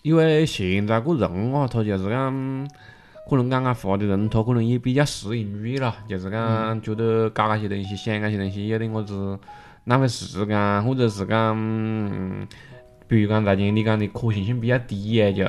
[0.04, 2.70] 因为现在个人啊，他就是讲。
[3.30, 9.40] 可能刚刚发的人，他可能也比较适应主义了，就是讲觉得搞那些东西、想那些东西有点么子
[9.86, 12.48] 浪费时间，或者是讲，
[13.08, 15.44] 比如讲大家你讲的可行性比较低呀，就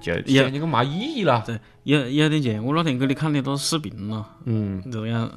[0.00, 1.42] 就想这个没意义了。
[1.46, 4.28] 对，有有点像我那天给你看的个视频了。
[4.44, 4.82] 嗯。
[4.90, 5.30] 这样，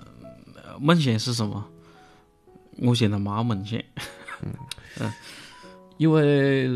[0.79, 1.63] 梦想是什么？
[2.79, 3.79] 我现在没梦想。
[4.99, 5.11] 嗯。
[5.97, 6.67] 因为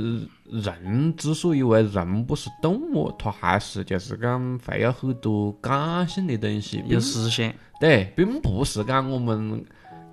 [0.50, 7.54] 人之所以为人不是动物，它还是就是讲会有很多感性的东西，有思想。
[7.80, 9.64] 对，并不是讲我们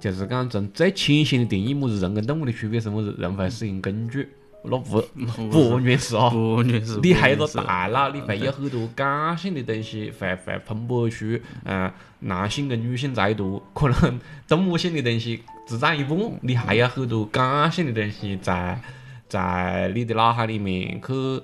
[0.00, 3.14] 就是讲从最浅显的定义，么子人跟动物的区别是么子？
[3.18, 4.28] 人会使用工具，
[4.64, 5.00] 那不
[5.50, 6.98] 不完全是啊，不完全是。
[7.00, 18.80] 你还有个大脑，你会有很多感性的东西会会喷薄出，嗯，男性跟女性在多，可能动物性的东西只占一半，你还有很多感性的东西在。
[19.28, 21.42] 在你的脑海里面去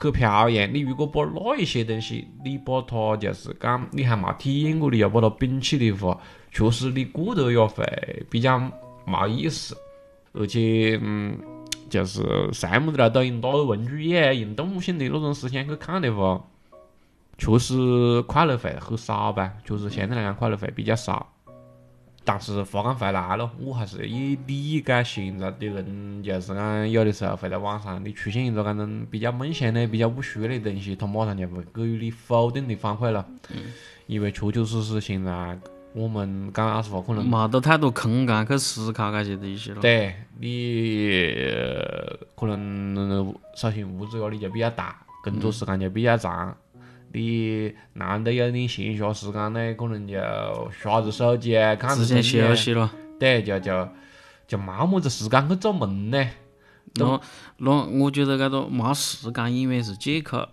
[0.00, 0.72] 去飘扬。
[0.74, 6.18] 你如果把那一些东西，你把它就是讲你还没体验过的，要把它摒弃的话，
[6.50, 8.58] 确实你过得也会比较
[9.06, 9.76] 没意思。
[10.32, 11.38] 而且，嗯，
[11.88, 14.10] 就是啥么子了，都用达尔文主义，
[14.40, 16.44] 用动物性的那种思想去看的话，
[17.38, 19.52] 确实快乐会很少吧？
[19.64, 21.33] 确实相对来讲快乐会比较少。
[22.26, 33.26] 但是话讲回来咯，我还是也理解现在的人，就是讲有的时候会在网上你出现一个搿种比较梦想的、比较务虚的东西，他马上就会给予你否定的反馈了。
[33.50, 33.58] 嗯。
[34.06, 35.58] 因为确确实实现在
[35.94, 39.80] 我们讲老实话，可能没得太多空间去思考搿些东西了。
[39.80, 41.36] 对，你
[42.34, 46.56] 可能首先物质压力就比较大，工作时间就比较长。
[47.14, 50.18] 你难得有点闲暇时间呢，可能就
[50.70, 52.90] 刷着手机啊，看视休息了。
[53.20, 53.88] 对，就就
[54.48, 56.28] 就没么子时间去做梦呢。
[56.96, 57.20] 那
[57.58, 60.48] 那我觉得搿个没时间永远是借口。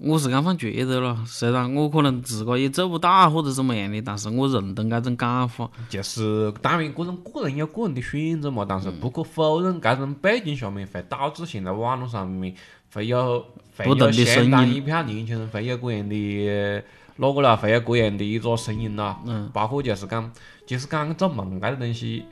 [0.00, 5.70] 我是搿方觉得咯，虽然我可能自个也做不到或者怎么样的，但是我认同搿种讲法。
[5.88, 12.54] 就是当然，个人个人有个人的选择嘛，但是不可否认，搿种背景下面会导致现在网络上面。
[12.94, 13.44] 会有
[13.76, 16.82] 会有相当一票年轻人会有这样的
[17.16, 17.54] 哪个啦？
[17.54, 19.18] 会有这样的一个声音啦。
[19.26, 19.50] 嗯。
[19.52, 20.32] 包括就是讲，
[20.66, 22.24] 其实讲做梦搿个东西，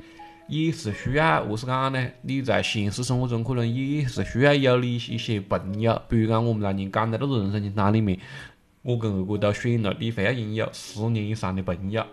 [0.47, 2.07] 也是需要何是讲呢？
[2.22, 8.18] 你在现实生活中可能也是需要有你一些朋友，比如讲我们来年讲的那个人生清单里面，
[8.82, 12.05] 我跟二哥都选了，你非要拥有十年以上的朋友。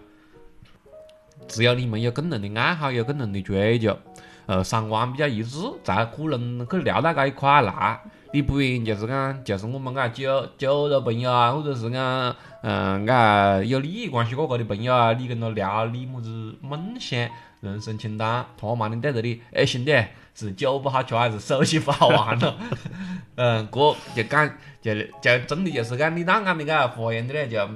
[1.47, 3.97] 只有你们有共同的爱好，有共同的追求，
[4.45, 7.99] 呃，三观比较一致，才可能去聊到这一块来。
[8.31, 17.27] 你不然就是讲，就是我们个酒酒肉朋友啊，或者是讲，嗯，个有利益关系过个的朋友啊，你跟他聊你么子梦想、
[17.61, 19.95] 人生清单，他妈的对着你，哎，兄弟，
[20.35, 22.57] 是酒不好吃还是手机不好玩了？
[23.35, 24.49] 嗯，哥就讲，
[24.81, 27.69] 就就真的就是讲你那样的个发言的嘞，就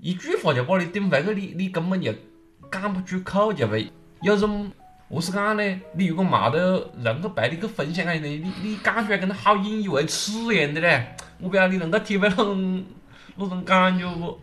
[0.00, 2.14] 一句话就把你顶回去，你你根本就
[2.70, 4.70] 讲不出口，就会有种。
[5.10, 5.80] 何是讲呢？
[5.92, 11.14] 你如果冇得人去陪你去分享啊，你你你讲出来跟那好引以为耻一样的嘞！
[11.38, 12.84] 我不晓得你能够体会那种
[13.36, 14.40] 那种感觉不？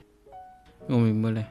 [0.87, 1.45] 我明白嘞。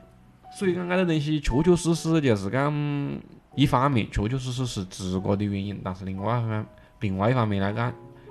[0.61, 3.19] 所以讲，搿个东西确确实实就是讲，
[3.55, 6.67] 一方面确确实实是自个的原因，但是另外一方
[7.01, 7.91] 另外一方面来讲。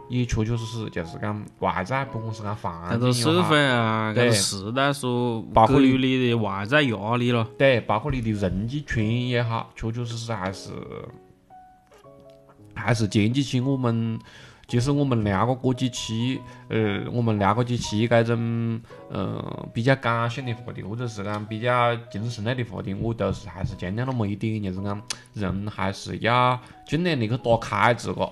[0.09, 7.47] 也确确实实就是讲外在，不管是讲环境社会啊，搿个时代所给予你的外在压力咯。
[7.59, 10.71] 对，包括你的人际圈也好，确确实实还是
[12.73, 14.19] 还是建立起我们，
[14.69, 25.01] 其实我们聊过过几期，呃，我们聊过几期搿种呃比较感性的话题，或者是讲比较精神类的话题，我都是还是强调那么一点，就是讲
[25.33, 28.31] 人还是要尽量的去打开自个。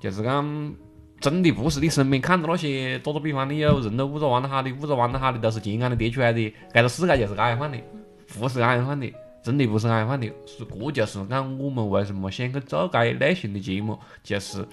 [0.00, 0.74] 就是讲，
[1.18, 6.40] 真的不是你身边看到那些，打个比方，你有认得五个玩得好的，五个玩得好的都是健康的跌出来的，
[6.72, 7.78] 搿个世界就是这样放的，
[8.38, 9.12] 不是这样放的，
[9.44, 14.66] 真的不是这样放的，是这就是讲我们为什么想去做这一类型的节目，就是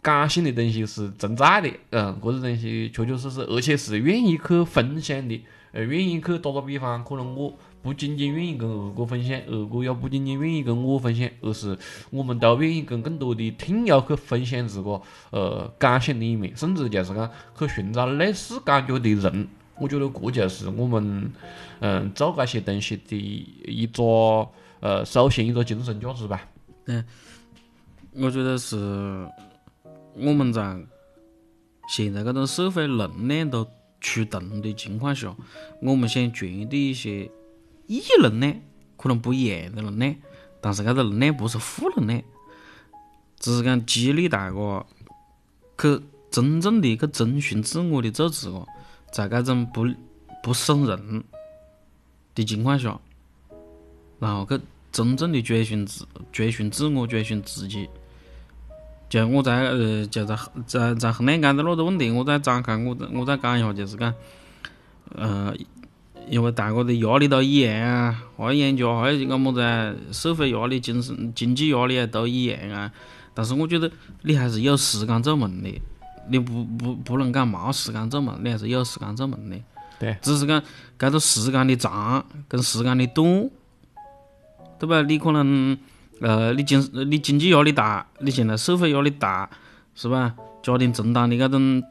[0.00, 7.52] 感性的东西是存在的，嗯，这个东西确确实实，而且是愿意去分享的，呃，愿意去打个比方，可能我。
[7.84, 11.76] 不仅仅愿意跟二哥分享，二哥也不仅仅愿意跟我分享，而是
[12.08, 19.46] 我们都愿意跟更多的听友去分享自个呃感性的一面，甚至就是讲去寻找类似感觉的人。
[19.78, 21.30] 我觉得这就是我们
[21.80, 23.16] 嗯做这些东西的
[23.66, 24.02] 一个
[24.80, 26.48] 呃首先一个精神价值吧。
[26.86, 27.04] 嗯，
[28.12, 28.76] 我觉得是
[30.14, 30.78] 我们在
[31.88, 33.66] 现在这种社会能量都
[34.00, 35.34] 趋同的情况下，
[35.80, 37.30] 我们想传递一些。
[37.86, 38.56] 异能量
[38.96, 40.16] 可能不一样的能量，
[40.62, 42.22] 但是搿个能量不是负能量，
[43.38, 44.86] 只是讲激励大家
[45.76, 46.00] 去
[46.30, 48.66] 真正的去遵循自我的做自我，
[49.14, 49.86] 在搿种不
[50.42, 51.22] 不损人
[52.34, 52.98] 的情况下，
[54.18, 54.60] 然后去
[54.90, 57.88] 真正的追寻自追寻自我，追寻自己。
[59.08, 60.36] 就我在呃就在
[60.66, 64.12] 在在衡量刚才那个问题，我再展开，我再我再讲一下，就是讲，
[65.14, 65.54] 呃。
[66.26, 69.60] 因为大家的压力都一样啊，还有养家，还有一个么子，
[70.10, 72.90] 社会压力、精神、经济压力，都一样啊。
[73.34, 73.90] 但是我觉得
[74.22, 75.70] 你还是有时间做梦的，
[76.28, 79.56] 你不不不能讲没时间做梦，你还是有时间做梦的。
[79.98, 80.16] 对。
[80.20, 80.62] 只是讲，
[80.98, 83.50] 搿个时间的长跟时间的短，
[84.78, 85.02] 对吧？
[85.02, 85.76] 你可能
[86.20, 89.48] 呃，你经你经济压力大，你现在社会压力大，
[89.94, 90.34] 是吧？
[90.62, 91.82] 家庭承担的搿种。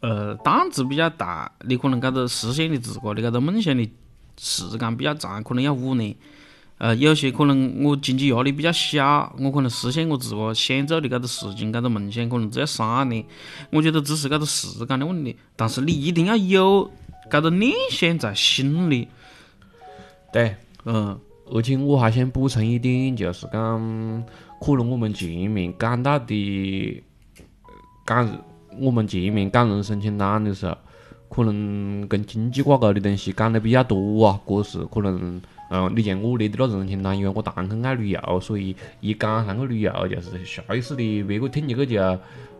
[0.00, 3.90] 呃，担子比较大，你可能搿个实现你自个的搿个梦想的
[4.36, 6.14] 时间比较长，可能要五年。
[6.78, 13.24] 呃，有些可能我经济压力比较小，我可能实现我自个想做的搿个事情、搿个梦想，可能只要三年。
[13.70, 16.90] 我觉得只是搿个时间的问题，但是你一定要有
[17.30, 19.08] 搿个念想在心里。
[20.32, 21.18] 对，嗯，
[21.52, 24.24] 而且我还想补充一点，就是讲，
[24.60, 27.02] 可能我们前面讲到的
[28.06, 28.28] 讲。
[28.80, 30.76] 我们前面讲人生清单的时候，
[31.28, 34.40] 可能跟经济挂钩的东西讲的比较多啊。
[34.48, 35.40] 这是可能，
[35.70, 42.00] 嗯，你像我列的那人生清单，因为我堂很爱旅游，所以一讲上去旅游，就是下意识的别个听起去就，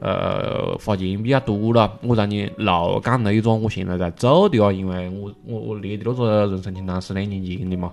[0.01, 1.99] 呃，花钱比较多了。
[2.03, 7.93] 我让你漏讲那一种我现在在做的啊，因为我我我列的那个人生清单是两年前的嘛。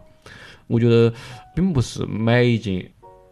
[0.68, 1.14] 我觉得
[1.54, 2.90] 并不是每一件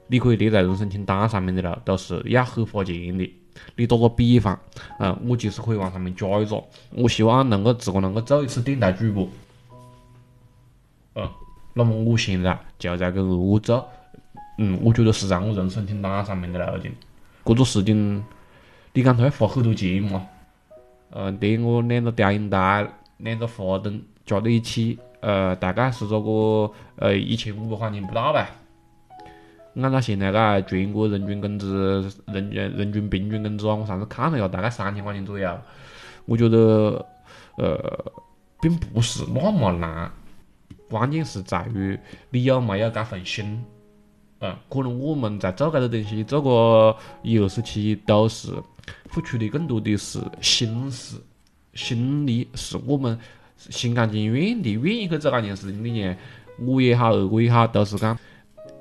[0.07, 3.33] 你可以列在人生清单上面的了，都是要很花钱的。
[3.75, 4.57] 你打个比方，
[4.99, 9.27] 嗯，我其实可以往上面加一个，我希望能够自个能够做一次电台主播，
[11.15, 11.29] 嗯，
[11.79, 13.87] 那么我现在就在给二哥做，
[14.57, 16.91] 嗯，我觉得是在我人生清单上面的了已经。
[17.45, 18.21] 这个事情，
[18.91, 20.27] 你讲他要花很多钱嘛？
[21.11, 22.85] 呃，连我两个调音台、
[23.19, 28.49] 两个话筒加在一起，呃，大概是这个呃一千五百块钱不到吧。
[29.81, 35.57] 按照现在个全国人均工资、人均人均平均工资啊，我上次看了一下，大概三千块钱左右。
[36.25, 37.05] 我觉得，
[37.55, 37.79] 呃，
[38.61, 40.11] 并不是那么难，
[40.89, 41.97] 关键是在于
[42.29, 43.63] 你有没有这份心。
[44.41, 48.53] 嗯，可能我们在做这个东西，做个一二十期，都是
[49.09, 51.21] 付出的更多的是心思、
[51.73, 53.19] 心力，是我们
[53.57, 56.17] 心甘情愿的愿意去做那件事情的人。
[56.61, 58.17] 我也好，二哥也好，都是讲，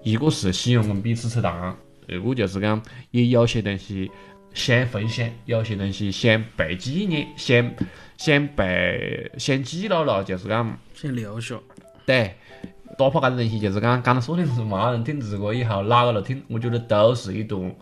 [0.04, 2.80] 一个是希望我们彼此吃糖，二个就是讲，
[3.10, 4.08] 也有些东西
[4.54, 7.68] 想分享，有些东西想被纪念，想
[8.16, 11.56] 想被想记录了，就是讲先留下。
[12.08, 12.34] 对，
[12.96, 17.74] 打破搿种东西，就是讲讲到说的是没人听，直过以后哪个来听，我觉得都是一段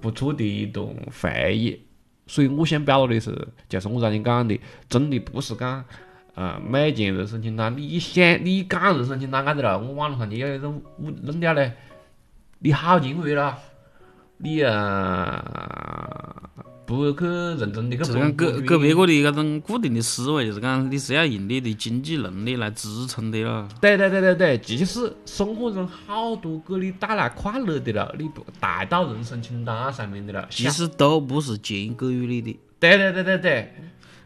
[0.00, 0.84] 不错的一段
[1.20, 1.80] 回忆。
[2.26, 4.58] 所以我想表达的是，就是我刚才讲的，
[4.88, 5.84] 真的不是讲，
[6.34, 11.70] 呃，每件人生清单，你想你一讲人生清单，搿个了，我网络上就有一种误弄掉嘞，
[12.58, 13.56] 你好敬畏了，
[14.38, 16.34] 你呃
[16.96, 23.68] 不去认真的去就是讲给给别个的搿种固定的思维，就是讲你是要用你的经济能力来支撑的了。
[23.80, 32.58] 对对对对对，其实生活中好多给你带来快乐的了，你不带到人生清单上面的了，其实都不是钱给予你的。
[32.78, 33.74] 对对对对对，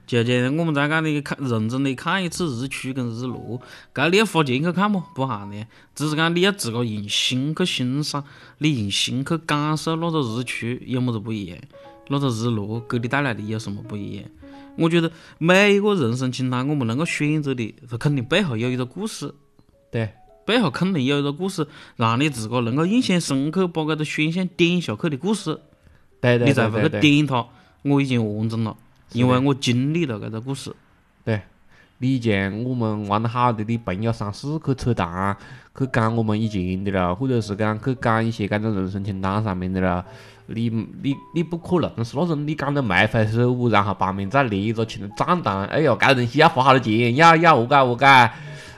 [0.06, 3.60] 就像我们在讲的看认真的看一次日出跟日落，
[3.94, 5.04] 搿你要花钱去看么？
[5.14, 8.24] 不限的，只是讲你要自个用心去欣赏，
[8.58, 11.58] 你用心去感受那个日出有么子不一样，
[12.08, 14.24] 那个日落给你带来的有什么不一样？
[14.76, 19.34] 我觉得每一个人生清单我们能够选择的，它肯定背后有一个故事，
[19.90, 20.10] 对
[20.44, 25.58] 背后肯定有一个故事，让你自个能够印象深刻，把这个选项点下去的故事，
[26.20, 27.46] 对对你才会去对对对，点它。
[27.82, 28.76] 我已经完整了，
[29.12, 30.74] 因为我经历了这个故事。
[31.24, 31.40] 对，
[31.98, 35.36] 你像我们玩得好的的朋友三四去扯淡，
[35.78, 40.04] 去讲我们以前的了，或者是讲去讲一些这种人生清单上面的了，
[40.46, 40.68] 你
[41.02, 48.30] 你你不可能是那种你讲的眉飞色舞，然后旁边再列一个群账单，哎哟，搿东西要花好多钱，要要何解何解，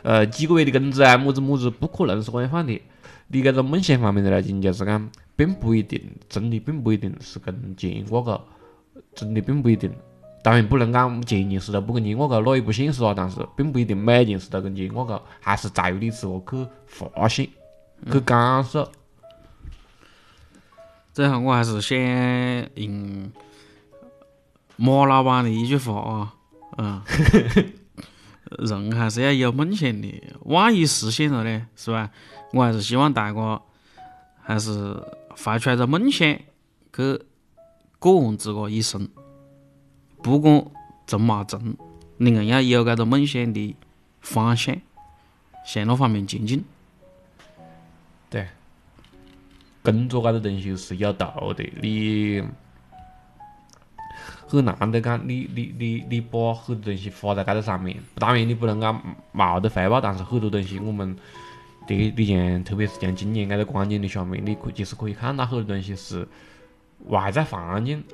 [0.02, 2.80] 呃，几个月的工资啊，么子么子，不可能是这样放的。
[3.28, 8.40] 你搿种梦想方面的来讲，就是讲，并不一定，真的并不一定是跟钱挂钩，
[9.14, 9.92] 真的并不一定。
[10.42, 13.12] 当然不能讲件件事都不跟钱挂钩，那也不现实啊。
[13.14, 17.46] 但是并不一定每件事都跟钱挂钩，还是在于你自个去发现、
[18.10, 18.88] 去感受。
[21.18, 21.98] 最后我还是想
[22.76, 23.32] 用
[24.76, 26.32] 马老板的一句话啊，
[26.76, 27.02] 嗯，
[28.58, 32.08] 人还是要有梦想的，万一实现了呢，是吧？
[32.52, 33.62] 我还是希望大家
[34.42, 34.96] 还是
[35.44, 36.38] 怀揣着梦想
[36.92, 37.20] 去
[37.98, 39.08] 过完自个一生，
[40.22, 40.64] 不管
[41.04, 41.76] 成没成，
[42.18, 43.74] 你硬要有这个梦想的
[44.20, 44.80] 方向，
[45.66, 46.64] 向那方面前进。
[49.92, 52.42] 工作搿个东西是有道的，你
[54.46, 61.16] 很难得讲，你你你你把很多东西花在搿个上面，当然你不能讲冇得回报，但是很多东西我们。
[61.90, 66.28] 你你像，特别是像今年搿个关键的下面，你可其实可以看到很多东西是
[67.06, 68.04] 外在环境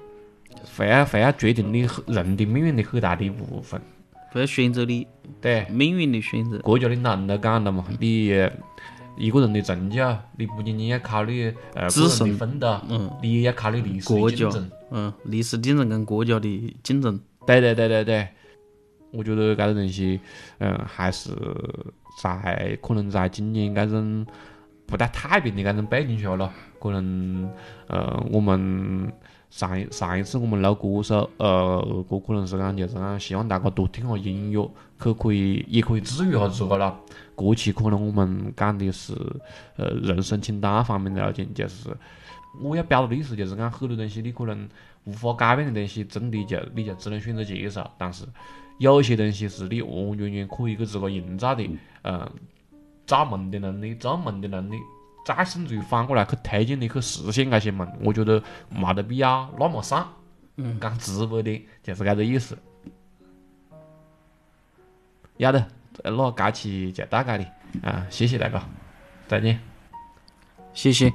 [0.76, 3.82] 会要会要决定你人的命运的很大的一部分。
[4.32, 5.04] 不要选择你
[5.40, 6.60] 对，命运的选择。
[6.60, 8.30] 国家领导人都讲了嘛，你
[9.16, 18.28] 一个人的成就，你不仅仅要考虑呃个人的奋斗，嗯你也要考虑历史的竞争。，嗯，历史竞争跟国家的竞争，对对对对对，
[19.12, 20.20] 我觉得搿个东西，
[20.58, 21.30] 嗯，还是
[22.22, 24.26] 在可能在今年搿种
[24.86, 26.50] 不太太平的搿种背景下咯，
[26.80, 27.48] 可能
[27.86, 29.12] 呃我们
[29.50, 34.70] 上一上一次我们录歌手，呃二哥可能是讲就是讲希望大家多听下音乐，
[35.02, 36.98] 去可以也可以治愈下自个咯。
[37.34, 39.12] 过期可能我们讲的是
[39.76, 41.90] 呃人生清单方面的了解，就是
[42.60, 44.68] 我要表达的意思就是讲很多东西你可能
[45.04, 48.24] 无法改变的东西，真的就你就只能选择接受，但是
[48.78, 51.68] 有些东西是你完完全全可以给自个营造的，
[52.02, 52.30] 呃，
[53.06, 54.76] 造梦的能力、做梦的能力，
[55.26, 60.12] 再甚至于反过来去推荐你去实现那些梦，我觉得没得必要那么丧。
[60.56, 62.56] 嗯，讲直白点就是这个意思。
[65.36, 65.66] 要得，
[66.02, 67.46] 那假期就到搿里
[67.82, 68.62] 啊，谢谢大家，
[69.28, 69.60] 再见。
[70.72, 71.12] 谢谢。